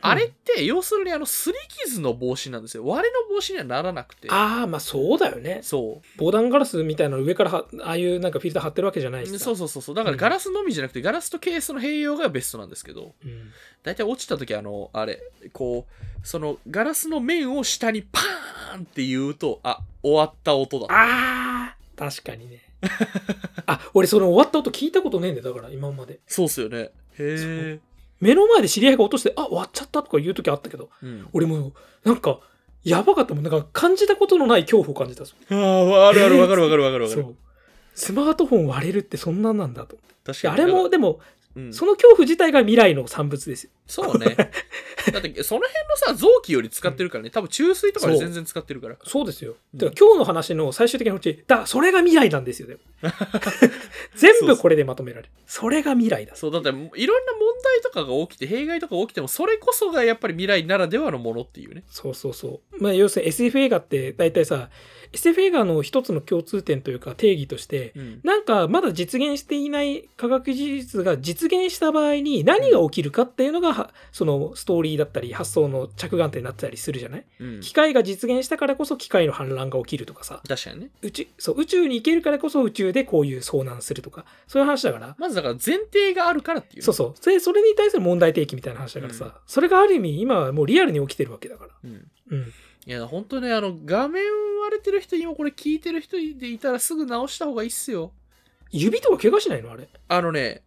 [0.00, 2.86] あれって、要するにあの、すり傷の防止なんですよ。
[2.86, 4.28] 割れの防止にはならなくて。
[4.30, 5.58] ああ、まあそうだよね。
[5.64, 6.06] そう。
[6.16, 9.40] 防弾ガラスみたいなの上からは、ああいうなんかフィルター貼ってるわけじゃないしさ。
[9.40, 9.94] そうそうそうそう。
[9.96, 13.50] だからガラスのみじゃなくて、ガラスとケースの併用がベストなんですけど、うん。
[13.82, 15.20] 大体落ちた時あの、あれ、
[15.52, 20.86] こう、そのガラスの面を下にパーンって言うと、あ、終わった音だ。
[20.90, 22.62] ああ、確かにね。
[23.66, 26.20] あ、俺その終わった音聞いたことねえんだよ、だから今まで。
[26.28, 26.78] そうっすよね。
[26.78, 27.80] へえ。
[28.20, 31.28] 目の前で知り合いが落として、あ、終わっちゃったとか言う時あったけど、うん。
[31.32, 31.72] 俺もう、
[32.04, 32.38] なんか、
[32.84, 33.44] やばかったもん。
[33.44, 35.26] なんか感じたことのない恐怖を感じた。
[35.26, 37.22] そああ、あるあるわかるわかるわかるわかる。
[37.22, 37.36] そう。
[37.94, 39.98] スマートフォン割れるってそんなんなんだと。
[40.24, 40.56] 確かに。
[40.56, 41.18] であれも、でも、
[41.58, 43.70] うん、その恐怖自体が未来の産物ですよ。
[43.88, 44.36] そうね。
[45.12, 47.30] だって、その辺のさ、臓器より使ってるからね。
[47.30, 48.96] 多分、注水とかで全然使ってるから。
[49.04, 49.56] そうですよ。
[49.74, 52.68] うんだから今日の話の最終的なうち、だ、それが未来なんですよ。
[52.68, 52.80] でも
[54.14, 55.32] 全部これでまとめられる。
[55.46, 56.36] それが未来だ。
[56.36, 56.78] そう、だって、いろ
[57.20, 61.84] んな問題とかが起きて、弊害とかが起きても、それこそがやっぱり未来ならではのものっていうね。
[61.88, 62.82] そうそうそう。
[62.82, 64.70] まあ、要するに SF 映画って大体さ、
[65.12, 68.20] SF 映画の一つの共通点というか定義として、うん。
[68.24, 77.24] なんかまだ実現していない科学技術が実現した場合に何が起きるかっていうのが、はそのストーリーだったり発想の着眼点になってたりするじゃない？
[77.40, 77.60] うん。
[77.60, 80.90] 機械が実現したからこそ機械の反乱が起きるとかさ確かにね。
[81.02, 87.14] 宇宙そう宇宙に行けるからこそ宇宙でこういう遭難するとかそういう話だから、まずだから前提があるからっていうね、そうそう
[87.48, 91.70] それに対する問題提起みたいな話だからさ、うんそれがある意味今はもうリアルに起きてるわけだから。
[91.82, 92.06] うん。
[92.30, 92.52] うん
[92.86, 94.22] いや、本当ね、あの、画面
[94.62, 98.12] 割れてる人、今これ聞いてる人でいたらすぐ直した方がいいっすよ。
[98.70, 99.70] 指とか怪我しないの？
[99.70, 99.88] あれ。
[100.08, 100.62] あのね、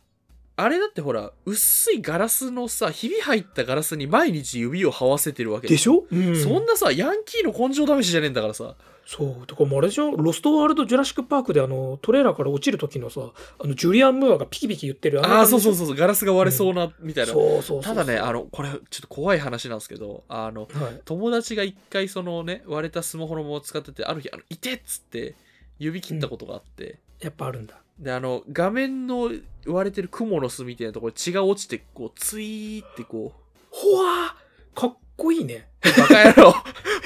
[0.56, 8.76] あれだってほら、薄いガラスのさ、ひび入ったガラスに毎日指を這わせてるわけでしょ、うん、そんなさ、ヤンキーの根性試しじゃねえんだからさ。
[9.06, 9.48] そう。
[9.48, 15.76] とかもうあれでしょロストワールド・ジュラシック・パークであのトレーラーから落ちる時のさ、あのジュリアン・ムーアがピキピキ言ってるああー、そうそうう。
[15.76, 17.34] そうそう、ガラスが割れそうな、みたいな。
[17.34, 21.02] そうそうそうただね、あの、これ、ちょっと怖い話なんですけど、あの、はい。
[21.06, 25.36] 友達が一回そのね、割れたスマホのまま使ってて、ある日、あの、いてっつって、
[25.80, 27.82] 指切ったことがあって、やっぱあるんだ。
[28.00, 29.32] で、あの、画面の
[29.68, 33.34] 割れてる蜘蛛の巣みたいなところに血が落ちて、こう、ツイーってこ
[33.70, 35.70] ほわーかっこいいね。
[35.84, 36.54] う、 バカ野郎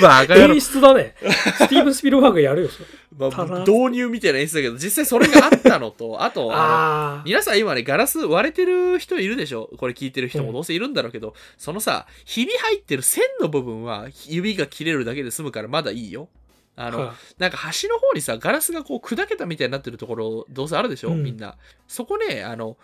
[0.02, 1.16] バカ野郎演出だね。
[1.20, 2.70] スティーブン・スピルバーグやるよ。
[3.18, 7.22] まあ、導入みたいな演出だけど、実際それがあったのと、 あと、あ。
[7.26, 9.70] 皆さん今ね、ガラス割れてる人いるでしょ？
[9.78, 16.28] これ聞いてる人うんもどうせいるんだろうけど、そのさ、ひび入ってる線の部分は指が切れるだけで済むからまだいいよ。
[16.76, 21.56] あの、はなんか端の方にさ、ガラスがこう砕けたみたいになってるところ、どうせあるでしょ、うんみんな。
[21.88, 22.78] そこね、あの、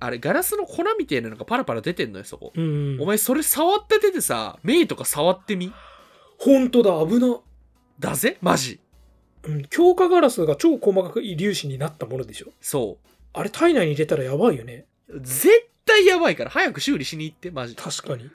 [0.00, 2.52] あれ、ガラスの粉みたいなのがパラパラ出てんのよ、そこ。
[2.56, 2.96] うん。
[3.00, 5.72] お前それ触ってててさ、目とか触ってみ？
[6.38, 7.40] ほんとだ、危な。
[7.98, 8.38] だぜ？
[8.40, 8.80] マジ？
[9.42, 9.64] うん。
[9.66, 12.52] 強化ガラスが超細かい粒子になったものでしょ？
[12.60, 12.98] そ
[13.34, 14.86] あれ体内に入れたらやばいよね。
[15.08, 15.20] う。
[15.20, 15.48] 絶
[15.84, 17.74] 対やばいから、早く修理しに行って、マジ。
[17.74, 18.30] 確かに。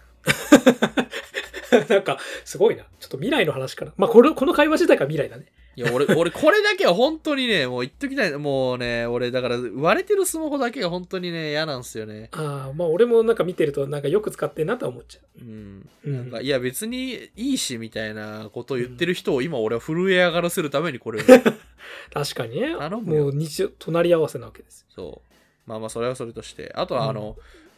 [1.90, 2.84] なんか、すごいな。
[3.00, 3.94] ちょっと未来の話から。
[3.98, 5.46] まあ、これ、この会話自体が未来だね。
[5.76, 8.38] いや、俺、俺、これだけは本当にね、もう言っときたい。
[8.38, 12.30] もうね、俺、だから、割れてるスマホだけが本当にね、嫌なんですよね。
[12.34, 15.90] ああ、まあ、俺もなんか見てると、なんかよく使ってんなとは思っちゃうん。
[16.06, 16.10] う。
[16.10, 21.26] うんなんか、いや、別にいいし、みたいなことを言ってる人を今、俺は震え上がらせるためにこれを。
[22.14, 22.76] 確かにね。
[22.78, 24.86] 頼むよもう日常、隣り合わせなわけです。
[24.90, 25.34] そう。
[25.66, 26.72] まあまあ、それはそれとして。
[26.76, 27.36] あとは、あの、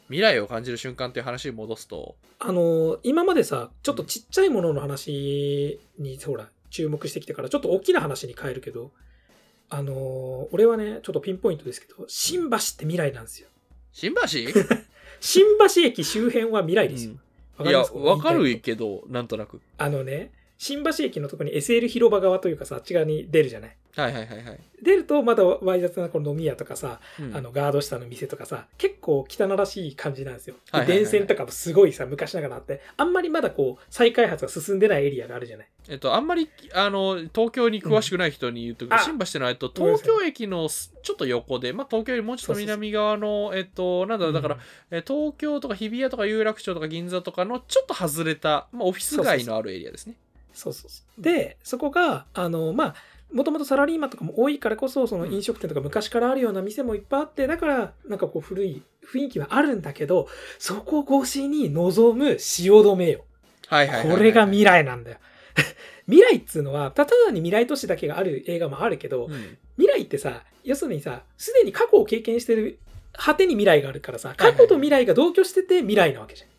[0.07, 8.91] 未来を感じる瞬間っていう話に戻すと、あのー今までさ、ちょっとちっちゃいものの話に、ほら、注目してきてから、ちょっと大きな話に変えるけど、
[9.69, 13.49] あのー俺はね、ちょっとピンポイントですけど、新橋って未来なんですよ。
[13.91, 14.27] 新橋？
[15.21, 15.43] 新
[15.75, 17.13] 橋駅周辺は未来ですよ。
[17.65, 19.61] いや、わかるけど、なんとなく。
[19.77, 23.75] あのね、新橋駅のとこに SL 広場側というかさ、あっち側に出るじゃない？
[23.95, 24.59] はいはいはいはい。
[24.81, 30.55] 出ると、まだわい雑なこの飲み屋とかさ、うんあの、ガード下の店とかさ、結構汚らしい感じなんですよ。
[30.71, 35.67] ではいはいはいはい電線とかもすごいさ、昔ながらあって、あんまりまだこう、再開発が進んでないエリアがあるじゃない？
[35.87, 44.57] えっと、あんまり、あの、東京に詳しくない人に言うと、うんあ新橋ってのは、えっと、東京駅のすちょっと横で、まあ、東京よりもうちょっと南側の、えっと、なんだろう、だから、
[44.91, 50.13] え東京とか日比谷とか有楽町とか銀座とかのちょっと外れた、まあ、オフィス街のあるエリアですね。
[50.13, 50.24] そうそうそう。
[51.17, 52.95] で、そこが、あの、まあ、
[53.33, 63.25] もともとサラリーマンとかも多いからこそ、その飲食店とか昔からあるような店もいっぱいあって、だから、なんかこう古い雰囲気はあるんだけど、そこ越しに望む汐留よ。
[63.67, 65.17] はいはいはいはい、これが未来なんだよ。
[66.07, 72.79] 未来っつうのは、ただに未来都市だけがある映画もあるけど、うん未来ってさ、要するにさ、すでに過去を経験してる
[73.11, 76.49] 果てに未来があるからさ、過去と未来が同居してて未来なわけじゃん。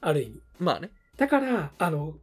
[0.00, 0.40] ある意味。
[0.58, 0.90] まあね。
[1.16, 2.14] だから、あの、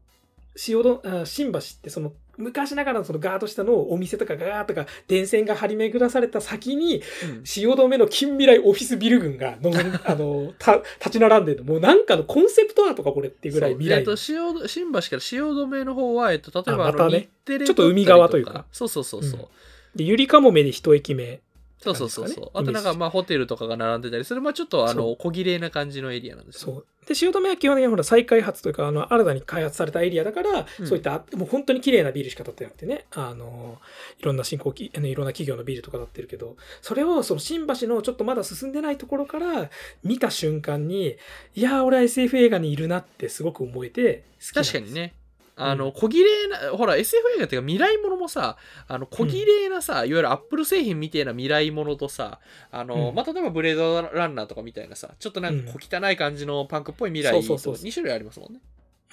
[0.68, 7.44] 塩どあ新橋ってその昔ながらのそのガード下のお店とかガーとか電線が張り巡らされた先にうん。
[7.44, 9.72] 汐留の近未来オフィスビル群がの
[10.06, 11.64] あのた立ち並んでるの。
[11.66, 14.00] もうなんかのコンセプトアートかこれっていうぐらい未来。
[14.00, 17.30] えっと、汐新橋から汐留の方は、えっと、例えばあの、あまたね。
[17.46, 18.66] ちょっと海側というか。
[18.72, 19.40] そうそうそうそう。
[19.42, 19.48] うん。
[19.96, 21.42] でゆりかもめで一駅目
[21.80, 22.52] そうそうそうそう。
[22.54, 26.74] あとなんか、まあ、ホテルとかが並んでたり、それもちょっと、あその、小綺麗な感じのエリアなんですよ。
[26.74, 26.86] そう。
[27.10, 30.88] で汐留は基本的にほら再開発というかあの新たに開発されたエリアだから、うん。
[30.88, 33.06] そういったもう本当に綺麗なビルしか建ってなくてね。
[33.12, 33.80] あの
[34.20, 39.72] いろんな新興きあのいろんな企業のビルとか建ってるけどそれをその新橋のちょっとまだ進んでないところから
[40.04, 41.16] 見た瞬間に
[41.56, 45.16] いやー俺は SF 映画にいるなってすごく思えて確かにね。
[45.62, 52.40] あの、小綺麗な、ほら、SF 映画っていうか未来ものもさ、あの、小綺麗なさ、いわゆるアップル製品みたいな未来ものとさ、
[52.72, 58.60] あの、うんまあ、例えばブレードランナーとかみたいなさ、ちょっとなんか小汚い感じのパンクっぽい未来とそうそうそう2種類ありますもんね。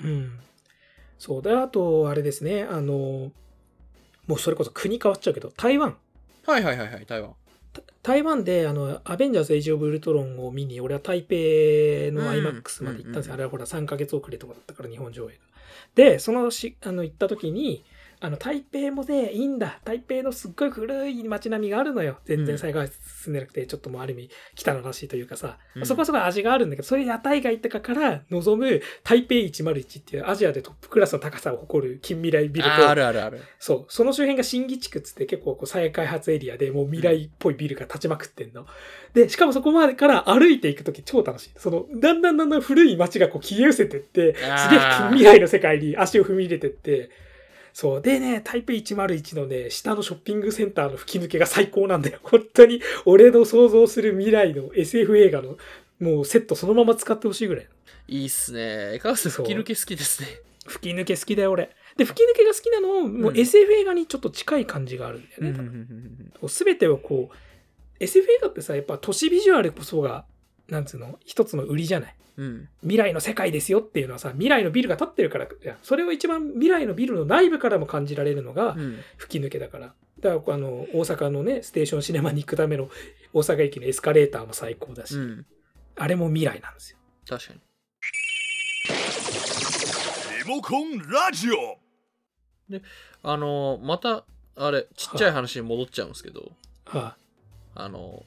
[0.04, 0.38] うん。
[1.18, 1.42] そう。
[1.42, 3.32] で、あと、あれですね、あの、
[4.26, 5.96] もうそれこそ国変わっちゃうけど、台湾。
[6.46, 7.34] はいはいはいはい、台湾。
[7.80, 11.34] た台湾で、あの、アベンジャーズ・エイジ・オブ・ウルトロンを見に、俺は台北
[12.12, 13.28] のうん IMAX まで行ったんですよ。
[13.28, 15.32] うんあれはほら3ヶ月遅れとかだったから、日本上映が。
[15.94, 17.84] で、そのし、あの、行った時に、
[18.26, 19.78] あの、台北もね、いいんだ。
[19.84, 22.18] 台北のすっごい古い街並みがあるのよ。
[22.24, 33.40] 全然再開発進んでなくて、ちょっともうある意味汚らしいというかさ、うんそこはそこ味があるんだけど、それ屋台街とかから望む台北101っていうアジアでトップクラスの高さを誇る近未来ビルあーあと、るあるある。
[33.60, 38.66] そう、その周辺が新義地区っつって結構こう再開発エリアでもう未来っぽいビルが立ちまくってんの。
[39.14, 41.50] で、しかもそこまでから歩いていくとき超楽しい。
[41.56, 47.10] その、だんだんだんだん古い街がこう消え失せてって、すげえ近未来の世界に足を踏み入れてって、
[47.78, 48.00] そう。
[48.00, 52.20] でね、台北101のね、下のショッピングセンターの吹き抜けが最高なんだよ。
[52.24, 55.58] 本当に、俺の想像する未来の SF 映画の、
[56.00, 57.68] もうセットそのまま使ってほしいぐらい。
[58.08, 58.92] いいっすね。
[59.44, 60.28] 吹き抜け好きですね。
[60.66, 61.68] 吹き抜け好きだよ、俺。
[61.98, 65.50] で、吹き抜けが好きなのも、もううん SF 映画にちょっと近い感じがあるんだよね。
[65.50, 67.36] うん多分すべてをこう、
[68.00, 70.24] SF 映画ってさ、やっぱ都市ビジュアルこそが、
[70.70, 72.16] なんつうの、一つの売りじゃない。
[72.36, 72.68] うん。
[72.82, 75.48] 未来の世界ですよっていうのはさ、未来のビルが建ってるから
[75.82, 78.98] それを一番未来のビルの内部からも感じられるのがうん。
[79.16, 79.94] 吹き抜けだから。
[80.20, 82.88] だからあの、大阪のね、ステーションシネマに行くための
[83.32, 85.46] 大阪駅のエスカレーターも最高だし、うん。
[85.96, 86.98] あれも未来なんですよ。
[87.28, 87.60] 確かに。
[90.44, 91.78] リモコンラジオ
[93.22, 94.24] あの、また、
[94.56, 96.52] あれ、ちっちゃい話に戻っちゃうんですけど、
[96.84, 97.16] は
[97.74, 98.24] あの、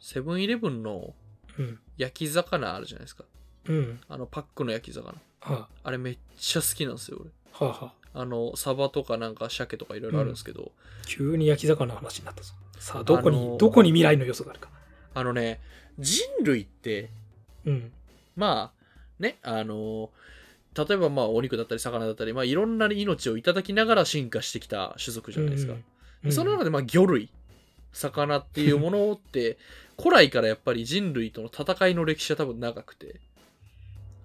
[0.00, 1.14] セブンイレブンの
[1.50, 1.80] あ、うん。
[1.96, 3.24] 焼き魚あるじゃないですか。
[3.68, 4.00] うん。
[4.08, 5.14] あの、パックの焼き魚。
[5.40, 7.30] はあれめっちゃ好きなんですよ、俺。
[7.60, 8.20] あ、はあ、はあ。
[8.20, 10.72] あの、サバとかなんか鮭とかいろいろあるんですけど、
[11.06, 12.54] 急に焼き魚の話になったぞ。
[12.78, 14.70] さあ、どこに、あのーどこに未来の要素があるか。
[15.14, 15.60] あのね、
[15.98, 17.10] 人類って、
[17.64, 17.92] うん。
[18.36, 20.10] まあ、ね、あの、
[20.74, 25.72] 例えばまあお肉だったり魚だったり、まあいろんな命をいただきながら進化してきた種族じゃないですか。
[25.72, 27.30] うんその中でまあ魚類、
[27.92, 29.56] 魚っていうものって、
[29.98, 33.20] 古来からやっぱり人類との戦いの歴史は多分長くて、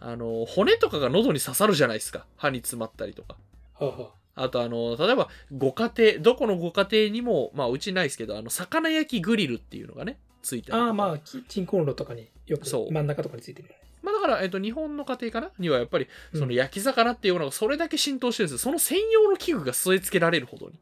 [0.06, 2.26] あの、骨とかが喉に刺さるじゃないですか。
[2.36, 3.38] 歯に詰まったりとか。
[3.76, 10.78] はあとあの、例えば、ご家庭、どこのご家庭にも、まあ、うちないですけど、あの、魚焼きグリルっていうのがね、ついてる。
[10.78, 13.70] ああ、まあ、キッチンコンロとかによくそう真ん中とかについてる。
[14.02, 18.63] まあだから、えっと、日本の家庭かなにはやっぱり、うんその焼き魚っていうものがそれだけ浸透してるんですよ。
[18.63, 20.74] その専用の器具が据え付けられるほどに。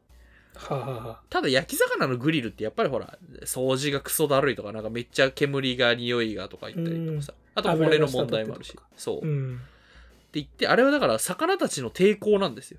[0.54, 7.34] はあ、はあはあ、ただ焼き魚のグリルってやっぱりほら、掃除がクソだるいとか、なんかめっちゃ煙が匂いがとか言ったりとかさ。
[7.54, 8.76] あと骨の問題もあるし。
[8.96, 9.18] そう。
[9.18, 9.60] ってうん。
[10.32, 12.78] 言って、あれはだから魚たちの抵抗なんですよ。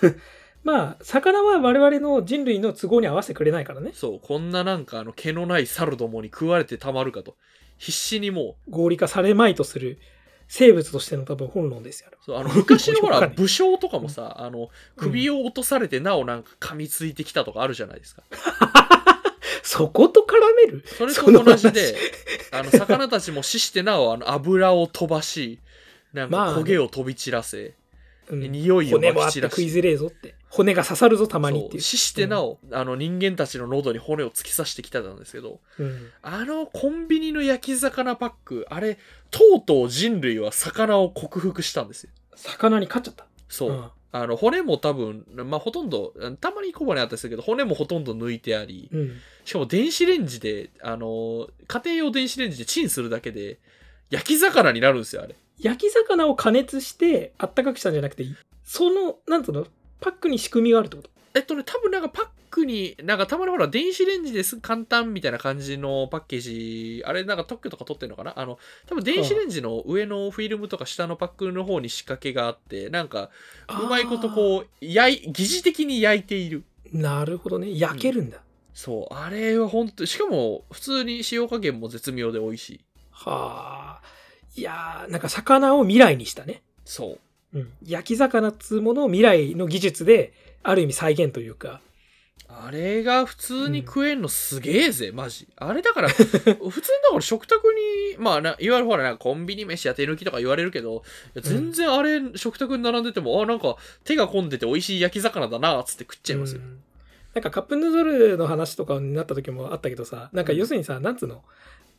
[0.64, 3.92] まあ、魚は我々の人類の都合に合わせてくれないからね。
[3.94, 4.20] そう。
[4.20, 7.36] こんななんかあの毛のない猿どもに食われてたまるかと。
[7.78, 9.98] 必死にも合理化されまいとする
[10.48, 12.10] 生物としての多分本論ですよ。
[12.12, 18.22] う、そうあの昔のほら、 武将とかもさ、あの、首を落とされてなおなんか噛みついてきたとかあるじゃないですか。
[19.66, 20.84] そこと絡める？
[20.86, 21.96] それと同じで、
[22.52, 25.58] あの、魚たちも死してなお、あの、油を飛ばし、
[26.12, 27.74] なんかまあ焦げを飛び散らせ、
[28.30, 30.36] うん匂いを骨もあまき散らし、食いづれえぞって。
[30.50, 36.10] 骨が刺さるぞ、たまにって死してなお、あの、人間たちの喉に骨を突き刺してきたんですけど、うん。
[36.22, 38.98] あのコンビニの焼き魚パック、あれ、
[39.32, 42.10] とうとう人類は魚を克服したんですよ。
[42.36, 43.26] 魚に勝っちゃった。
[43.48, 43.70] そう。
[43.70, 43.84] うん
[44.22, 49.12] あの、骨も多分、まあ、ほとんど、たまに小骨あったりするけど、骨もほとんど抜いてあり、うん。
[49.44, 53.58] しかも電子レンジで、あの、家庭用電子レンジでチンするだけで、
[54.10, 55.34] 焼き魚になるんですよ、あれ。
[55.58, 58.24] 焼き魚を加熱してあったかくしたんじゃなくて、
[58.64, 59.66] その、なんつうの、
[60.00, 61.10] パックに仕組みがあるってこと？
[61.34, 62.26] えっとね、多分なんかパッ
[62.56, 68.32] クに、なんかたまにほら、電子レンジですぐ簡単みたいな感じのパッケージ、あれなんか特許とか取ってんのかな？
[68.38, 73.28] あの、多分電子レンジの上のフィルムとか下のパックの方に仕掛けがあって、なんか、
[73.68, 76.64] うまいことこう、焼い、疑似的に焼いている。
[76.92, 76.98] う。
[76.98, 77.78] なるほどね。
[77.78, 78.38] 焼けるんだ。
[78.72, 82.80] そう、あれは本当しかも、普通に塩加減も絶妙で美味しい。
[83.10, 84.02] はあ。
[84.56, 86.62] いやー、なんか魚を未来にしたね。
[86.84, 87.18] そ
[87.52, 87.58] う。
[87.58, 87.72] うん。
[87.84, 91.80] 焼き魚っつうものを未来の技術で、ある意味再現というか。
[92.48, 95.48] あれが普通に食えんのすげえぜ、マジ。
[95.56, 96.70] あれだから、 普通にだ
[97.10, 97.66] から食卓
[98.12, 101.02] に、まあな、いわゆるほら、なコンビニ飯や手抜きとか言われるけど、
[101.36, 106.60] 全然あれ、食卓に並んでても、あ、なんか手が込んでて美味しい焼き魚だな、つって食っちゃいますよ。
[106.62, 106.82] うん
[107.34, 111.44] なんかカップヌードルの話とかになった時もあったけどさ、なんか要するにさ、なんつうの？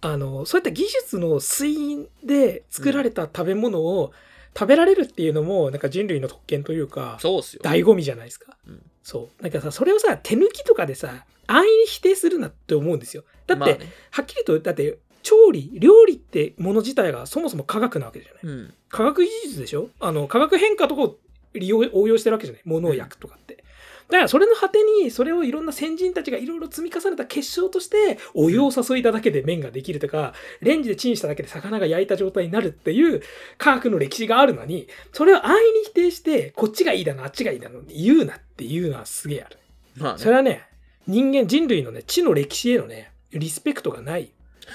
[0.01, 4.12] あの、そういった技術の推移で作られた食べ物を
[4.57, 7.62] 食べられるっていうのも、なんか人類の特権というか、そうっすよ。
[7.63, 8.57] 醍醐味じゃないですか。
[8.67, 9.41] うんそう。
[9.41, 13.24] なんかさ、それをさ、手抜きとかでさ、安易に否定するなって思うんですよ。
[13.46, 18.54] だって、まあねはっきりと、だって、調理、料理ってもの自体がそもそも科学なわけじゃない。
[18.54, 18.74] うん。
[18.89, 19.89] 科学技術でしょ？
[20.02, 21.15] あの、化学変化とかを
[21.54, 22.62] 利用、応用してるわけじゃない。
[22.65, 23.63] 物を焼くとかって。
[24.10, 33.22] だからそれの果てに、それをいろんな先人たちがいろいろ積み重ねた結晶として、お湯を注いだだけで麺ができるとか、レンジでチンしただけで魚が焼いた状態になるっていう
[33.58, 39.58] 科学の歴史があるのに、それを安易に否定して、こっちがいいだの、あっちがいいだのって言うなっていうのはすげえある。
[39.98, 40.63] まあねそれはね、
[41.06, 44.32] 人間、人類のね、知の歴史へのね、リスペクトがない。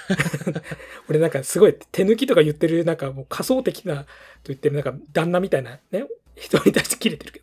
[1.08, 4.08] 俺なんかすごい手抜きとか言ってる、なんかもう仮想的なと
[4.48, 7.41] 言ってる、なんか旦那みたいなね、人に対して切れてるけど。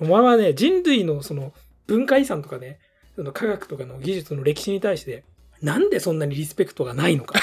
[0.00, 1.52] お前はね、人類のその
[1.86, 2.78] 文化遺産とかね、
[3.16, 5.24] その科学とかの技術の歴史に対して、
[5.60, 7.40] なんでそんなにリスペクトがないのか。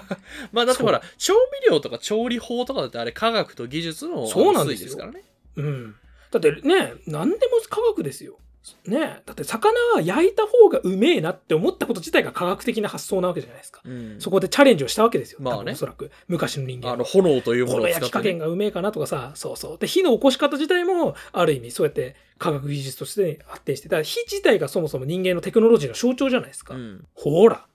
[0.52, 5.24] まあだってほら、調味料とか調理法とかだってあれ科学と技術のそうなんですよ推移からね。
[5.56, 5.94] うん。
[6.30, 8.38] だってね、何でも科学ですよ。
[8.86, 13.80] ねだって魚は焼いた方がうめえなって思ったこと自体が科学的な発想なわけじゃないですか。
[13.84, 14.20] うん。
[14.20, 15.38] そこでチャレンジをしたわけですよ。
[15.40, 16.10] まあねおそらく。
[16.26, 18.04] 昔の人間はあの、炎というもこののを使って、ね。
[18.04, 19.78] 焼き加減がうめえかなとかさ、そうそう。
[19.78, 26.74] で、火の起こし方自体も、ある意味、そうやって科学技術として発展して、だから火自体がそもそも人間のテクノロジーの象徴じゃないですか。
[26.74, 27.06] うん。
[27.14, 27.67] ほーら。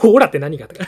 [0.00, 0.86] ほーらって何がとか。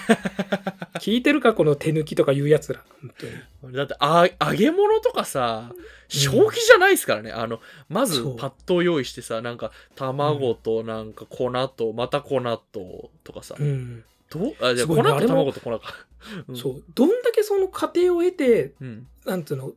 [0.99, 2.83] 聞いてるかこの手抜きとか言うやつら。
[3.03, 3.13] 本
[3.61, 3.77] 当に。
[3.77, 5.71] だってあ、揚げ物とかさ、
[6.09, 7.31] 正気じゃないですからね。
[7.31, 12.41] あの、まずパッと用意してさ、なんか、卵となんか粉と、また粉
[12.73, 13.55] と、とかさ。
[13.59, 14.05] うん。
[14.31, 15.95] どうあ、じゃ粉と卵と粉か。
[16.49, 16.85] うんそう。
[16.95, 19.07] どんだけその過程を得て、うん。
[19.27, 19.73] なんていうの、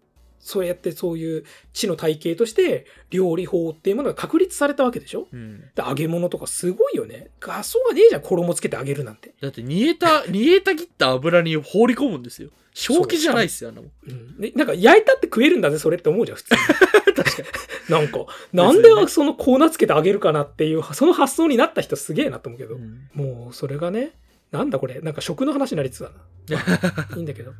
[0.47, 5.27] そうやってそういう知の体系として、料理法っていうものが確立されたわけでしょ？
[5.33, 5.59] うん。
[5.59, 7.31] で揚げ物とかすごいよね。
[7.39, 9.33] 画想がねえじゃん、衣つけて揚げるなんて。
[9.41, 12.51] だって煮えた、煮えたぎった油に放り込むんですよ。
[12.75, 13.91] 正気じゃないっすよ、あんなもん。
[14.07, 16.59] うん、ねなんか焼いたって食えるんだぜ、それって思うじゃん、普通に。
[17.15, 17.47] 確かに。
[17.89, 24.11] なんか、 なんでその粉つけて揚げるかなっていう、その発想になった人すげえなと思うけど、うんもうそれがね、
[24.51, 26.11] なんだこれ、なんか食の話になりつつだ
[26.49, 27.07] な。
[27.15, 27.53] いいんだけど。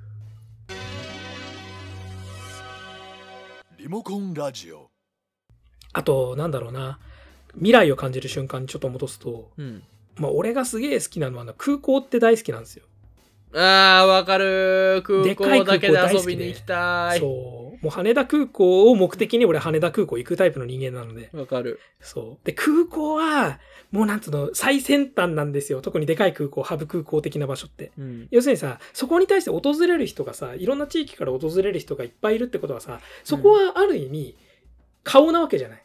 [3.86, 4.90] リモコンラジオ
[5.94, 6.98] あと、なんだろうな、
[7.54, 9.84] 未来を感じる瞬間にちょっと戻すと、うん。
[10.16, 12.86] まあ、俺がすげえ好きなのはあの空港って大好きなんですよ。
[13.54, 15.02] あー、わかる。
[15.06, 17.20] 空港だけで遊びに行きたい。
[17.20, 17.84] そう。
[17.84, 21.30] もう羽田空港を目的に俺羽田空港行くタイプの人間なので。
[21.34, 21.80] わかる。
[22.02, 22.46] そう。
[22.46, 23.60] で、空港は、
[23.92, 25.82] もうなんつうの、最先端なんですよ。
[25.82, 27.92] 特にでかい空港、ハブ空港的な場所って。
[27.98, 28.28] うん。
[28.32, 34.36] 要するにさ、そこに対して訪れる人がさ、いろんな地域から訪れる人がいっぱいいるってことはさ、そこはある意味、
[35.04, 35.84] 顔なわけじゃない。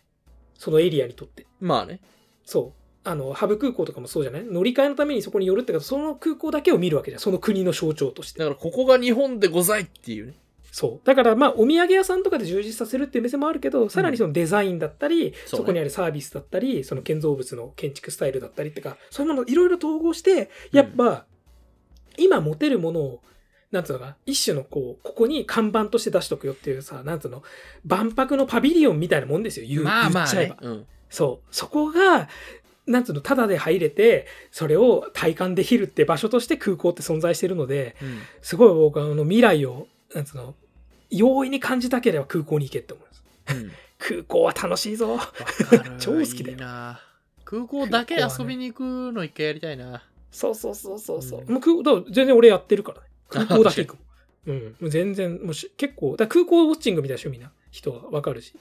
[0.55, 1.47] そのエリアにとって。
[1.61, 2.01] まあね。
[2.45, 2.80] そう。
[3.11, 4.45] あの、ハブ空港とかもそうじゃない？
[4.45, 7.21] 乗り換えのためにそこに寄るってことその空港だけを見るわけじゃん。
[7.21, 8.45] その国の象徴としてだ。
[8.47, 10.35] から、ここが日本でございっていうね。
[10.73, 11.07] そう。
[11.07, 21.27] だからまあ、お土産屋さんとかで充実させるっていう店もあるけど、さらにそのデザインだったり、そねそうこにあるサービスだったり、その建造物の建築スタイルだったりってか、そういうものをいろいろ統合して、やっぱ、
[22.17, 23.23] 今持てるものを、
[23.73, 27.43] なんつうのかな、一種のこう、ここに看板として出しとくよっていうさ、なんつうの、
[27.85, 30.55] 万博のパビリオンみたいなもんですよ、言うまあまあ言っちゃえば。。
[30.55, 30.87] ねうん。
[31.09, 31.47] そう。
[31.51, 32.29] そこが、
[32.87, 38.19] なんつうの、ただで入れて、それを体感できるって場所として空港って存在してるので、うん。
[38.43, 40.55] すごい僕はあの未来を、なんつうの、
[41.11, 43.25] 容易に感じたければ空港に行けって思います。
[43.49, 45.19] うん 空港は楽しいぞ。
[46.01, 47.01] 超好きだよいいな
[47.45, 50.03] 空港だけ遊びに行くの一回やりたいな。
[50.31, 51.41] そうそうそうそうそう。
[51.41, 53.07] うんもう空港、全然俺やってるからね。
[53.29, 53.99] 空港だけ行く。
[54.47, 54.77] うん。
[54.81, 58.55] もう全然、もうし結構、だ空港ウォッチングみたいな趣味な人はわかるし。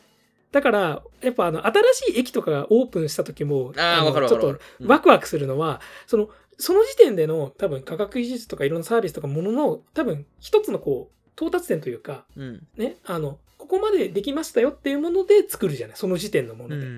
[0.51, 12.67] だから、やっぱあの、新しい駅とかがオープンした時も、のああ、ちょっとワクワクするのは、その、その時点での多分科学技術とかいろんなサービスとかものの多分一つのこう、到達点というか、うん。
[12.75, 16.91] ね、あの、ここまでできましたよっていうもので作るじゃないその時点のもうんうんので。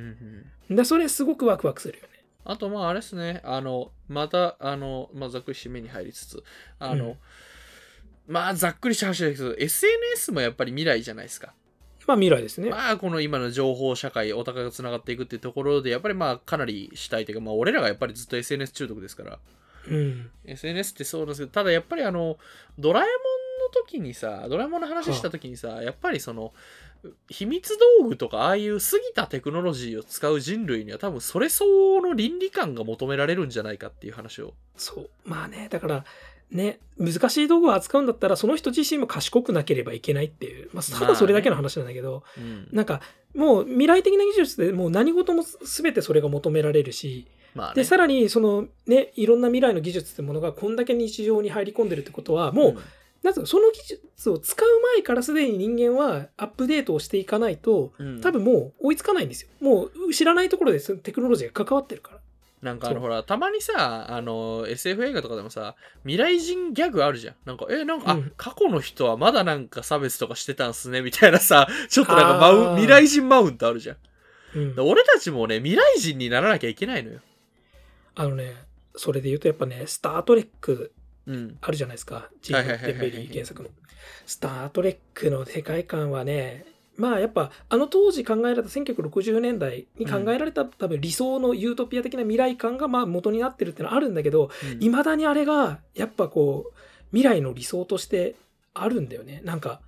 [0.70, 0.76] うん。
[0.78, 2.24] だそれすごくワクワクするよね。
[2.44, 3.42] あと、まあ、あれですね。
[3.44, 6.44] あの、また、あの、まあ、ざっくり締めに入りつつ、
[6.80, 7.16] あの、うん
[8.28, 11.54] まあ、ざっくりした話ですけど、SNS もやっぱり未来じゃないですか。
[12.12, 12.70] まあ未来ですね。
[12.70, 19.40] まあ、この今の情報社会、お互いがつながっていくっていうところで、やっぱりまあ、かなり主体というか、まあ、俺らがやっぱりずっと SNS 中毒ですから、
[19.88, 20.30] うん。
[20.46, 22.38] SNS ってそうなんですけど、ただやっぱりあの、
[22.78, 23.14] ドラえもんの
[23.74, 26.54] 時にさ、ドラえもんの話した時にさ、やっぱりその、
[27.30, 34.54] 秘密道具とかああいう過ぎたテクノロジーを使う人類には多分それ相応の倫理観が求められるんじゃないかっていう話を。
[34.76, 35.10] そう。
[35.26, 36.06] まあね、だから、
[36.52, 42.68] ね、難しい道具を扱うんだったら、その人自身も賢くなければいけないっていう、まあ、ただそれだけの話なんだけど、うん。
[42.72, 43.02] なんか、
[43.34, 47.76] もう未来的な技術でもう何事も全てそれが求められるし、まあね。
[47.76, 52.78] で、さらにそのね、いろんな未来の技術ってものがこんだけ日常に入り込んでるってことは、もう、
[53.24, 59.50] なんつうの、その技術を使う前からすでに人間はアップデートをしていかないと、うん、多分もう追いつかないんですよ。
[59.62, 62.21] もう知らないところでテクノロジーが関わってるから。
[62.62, 67.36] なんかあのほら、たまにさ、あの、SF 映画とかでもさ、未来人ギャグあるじゃん。
[67.46, 73.98] なんか、え、なんか、うんあ、過去の人はまだなんか差別とかしてたんすね、みたいなさ、 ちょっとなんかマウ未来人マウントあるじゃん。
[74.54, 77.20] うんで俺たちもね、未来人にならなきゃいけないのよ。
[78.16, 78.54] あのね、
[78.96, 80.92] それで言うとやっぱね、スター・トレック
[81.26, 81.58] うん。
[81.62, 82.30] あるじゃないですか。
[82.42, 83.70] ジーン・はいはいはいはいロッデンベリー原作の。
[84.26, 86.66] スター・トレックの世界観はね、
[86.98, 96.78] まあやっぱあの当時考えられた1960年代に考えられた、多分理想のユートピア的な未来感がまあ元になってるっていうのはあるんだけど、うんいまだにあれがやっぱこう
[97.12, 98.36] 未来の理想として
[98.74, 99.42] あるんだよね。
[99.44, 99.82] なんか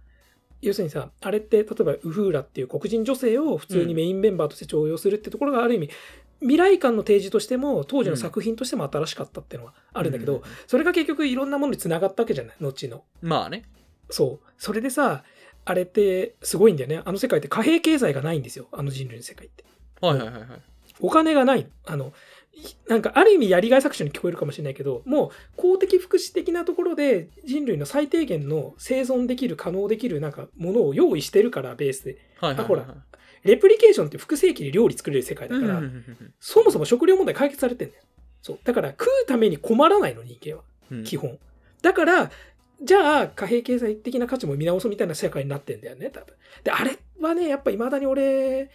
[0.62, 5.90] 要するにさあれって例えばウフーラっていう黒人女性を普通にメインメンバーとして重用するってところがある意味、
[6.40, 13.04] 未来感の提示としても当時の作品としても新しかったっていうのはあるんだけど、うんそれが結局いろんなものにつながったわけじゃない後の。
[13.22, 13.64] まあね。
[14.10, 14.48] そう。
[14.58, 15.24] それでさ
[15.66, 17.02] あれってすごいんだよね。
[17.06, 18.68] あの世界って貨幣経済がないんですよ。
[18.72, 19.64] あの人類の世界って。
[20.02, 20.48] はいはいはいはい。
[21.00, 21.68] お金がない。
[21.86, 22.14] あの、
[22.54, 32.18] いなんかある意味やりがい搾取に聞こえるかもしれないけど、もう公的福祉的なところで人類の最低限の生存できる、可能できるなんかものを用意してるから、ベースで。
[32.40, 32.82] はいはいはいはい。
[32.82, 33.04] あほら
[33.44, 38.04] レプリケーションって複製機で料理作れる世界だから、うんうんうんそもそも食料問題解決されてんだよ。
[38.42, 38.60] そう。
[38.64, 40.64] だから食うために困らないの、人間は。
[40.92, 41.38] うんうん基本。
[41.82, 42.32] だから、
[42.84, 46.36] じゃあ貨幣経済的な価値も見直そうみたいな世界になってんだよね、多分。
[46.64, 48.70] で、あれはね、やっぱ未だに俺、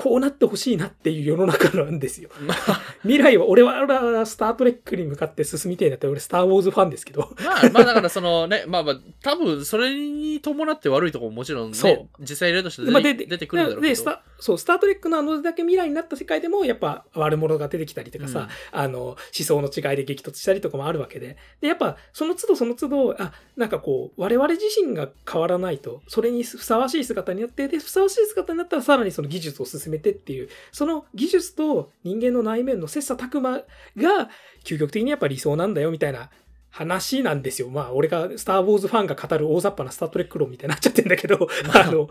[0.00, 2.30] こうなってほしいなっていう世の中なんですよ。
[2.40, 7.34] まあ、未来は、俺は俺はスタートレックに向かって進みたいなって、俺スター・ウォーズファンですけど。
[7.44, 13.88] まあ、まあだからそのね、まあまあ、多分それに伴って悪いところももちろんね、そう実際例として出て,、まあ出てくるんだろうけど。
[13.88, 21.36] でスタそう、スタートレックのあのだけ未来になった世界でも、やっぱ悪者が出てきたりとかさ、あの、思想の違いで激突したりとかもあるわけで。
[21.60, 33.58] で、やっぱ、その都度その都度、あ、なんかこう、我々自身が変わらないと、それにふさわしい姿になって、で、ふさわしい姿になったらさらにその技術を進めてっていう、その技術と人間の内面の切磋琢磨
[33.96, 34.30] が、
[34.64, 36.30] 究極的にやっぱ理想なんだよ、みたいな
[36.70, 37.68] 話なんですよ。
[37.68, 42.08] まあ、俺がスター・ウォーズファンが語る大雑把なスタートレック論みたいになっちゃってんだけど、あの、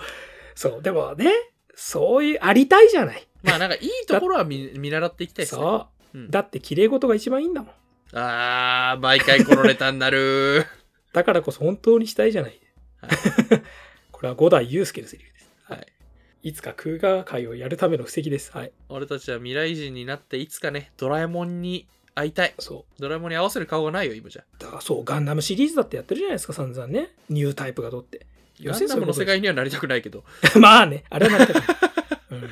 [0.56, 1.32] そう、でもね、
[1.76, 3.26] そういう、ありたいじゃない。
[3.44, 5.62] まあなんかいいところは見見習っていきたいですね。
[5.62, 6.22] そうう。
[6.24, 7.72] んだって綺麗事が一番いいんだもん。
[8.14, 10.66] あー、毎回このネタになる。
[11.14, 12.60] だからこそ本当にしたいじゃない。
[13.02, 13.10] は
[14.12, 15.50] これは五代祐介のセリフです。
[15.64, 15.88] はい。
[16.42, 18.52] いつか空ガ会をやるための布石です。
[18.54, 18.72] はい。
[18.88, 21.86] 俺たちは未来人になっていつかね、ドラえもんに
[22.16, 22.54] 会いたい。
[22.60, 24.44] そドラえもんに合わせる顔がないよ、今じゃ。
[24.44, 24.62] う。
[24.62, 27.10] だからそう、ガンダムシリーズだってやってるじゃないですか、散々ね。
[27.30, 28.26] ニュータイプがどって。
[28.62, 30.24] ガンダムの世界にはなりたくないけど、
[30.60, 31.78] まあね、あれはなりたくない。
[32.32, 32.50] うん。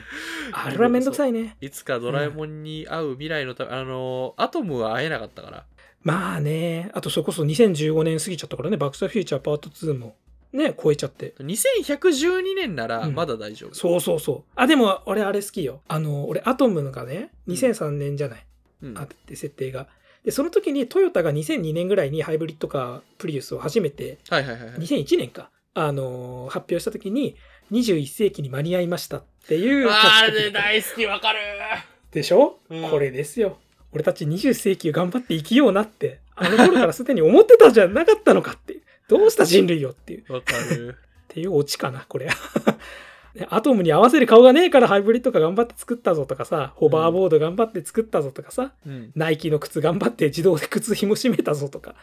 [0.51, 1.55] あれはめんどくさいね。
[1.61, 5.65] いつかドラえもんに会う未来のため、あのー、アトムは会えなかったから。
[6.01, 10.15] まあね、あとそれこそ2015年過ぎちゃったからね、バック・トゥ・フューチャーパート2も
[10.53, 11.33] ね、超えちゃって。
[11.39, 13.75] 2112年ならうんまだ大丈夫。
[13.75, 14.43] そうそうそう。
[14.55, 15.81] あ、でも俺あれ好きよ。
[15.87, 18.45] あの、俺アトムがね、2003年じゃない。
[18.83, 19.87] うんあって設定が。
[20.23, 24.79] で、その時にトヨタが2002年ぐらいにハイブリッドカープリウスを初めて、はいはいはいはい。
[24.79, 27.35] 2001年か、あのー発表した時に、
[27.71, 29.87] 21世紀に間に合いましたっていう。
[29.89, 31.39] あれ大好きわかる
[32.11, 33.57] でしょ、うんこれですよ。
[33.93, 38.77] 俺たち20世紀を頑張って生きようなって、あの頃からすでに思ってたじゃなかったのかって。
[39.07, 40.97] どうした人類よっていう、っわかる。
[41.27, 42.27] ていうオチかな、これ。
[43.37, 49.11] ねアトムに合わせる顔がねえからハイブリッドカー頑張って作ったぞとかさ、ホバーボード頑張って作ったぞとかさ、うん。
[49.15, 51.95] ナイキの靴頑張って自動で靴紐締めたぞとか。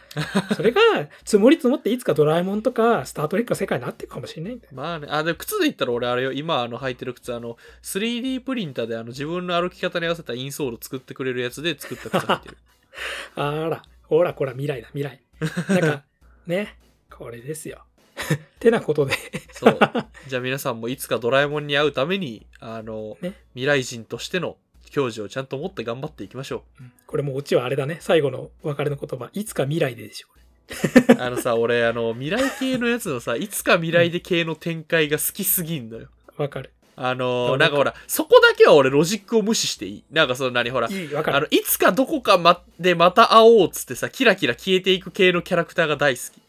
[0.55, 0.81] それが
[1.25, 4.71] 積もり積もっていつかドラえもんとかスタートレックの世界になっていくかもしれないんだよ。
[4.73, 12.57] まあね、あ、でも靴で言ったら俺あれよ、今あの履いてる靴、あの、3D プリンターであの自分の歩き方に合わせたインソール作ってくれるやつで作った靴履いてる。
[13.35, 15.19] あら、ほら、こら、未来だ、未来。
[15.67, 16.03] なんか、
[16.47, 16.77] ね、
[17.17, 17.85] これですよ。
[18.59, 19.13] てなことで、
[19.51, 19.79] そう。
[20.27, 24.57] じゃあ皆さんもいつかドラえもんに会うために、あの、ね未来人としての
[24.89, 26.63] 教授をちゃんと持って頑張っていきましょ
[27.07, 30.27] これもうオチはあれだね、最後の別れの言葉、いつか未来ででしょ。
[30.29, 30.35] う。
[31.21, 36.09] あのさ、俺、あの、未来系のやつのさ、いつか未来で系の展開が好きすぎんのよ。
[36.37, 36.71] わかる。
[36.97, 40.03] あのうんなんかほら、そこだけは俺ロジックを無視していい。
[40.11, 41.37] なんかその何ほら、いい、わかる。
[41.37, 46.44] あの、いつかどこかまでまた会おうっつってさ、キラキラ消えていく系のキャラクターが大好き。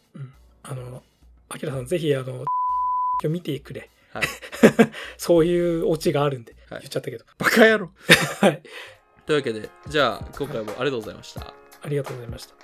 [0.68, 1.02] あの、
[1.48, 2.44] アキラさん、ぜひ、あの、今
[3.22, 3.88] 日見てくれ。
[4.12, 4.24] はい。
[5.16, 7.24] そういうオチがあるんで、はい言っちゃったけど。
[7.38, 7.90] バカ野郎。
[8.40, 8.62] はい。
[9.26, 11.54] というわけで、じゃあ、今回もありがとうございました。
[11.82, 12.54] ありがとうございました。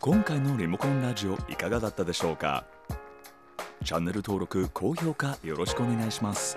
[0.00, 2.64] 今回のリモコンラジオいかがだったでしょうか？
[3.84, 6.56] チャンネル登録高評価よろしくお願いします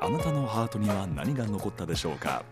[0.00, 2.44] あなたのハートには何が残ったでしょうか？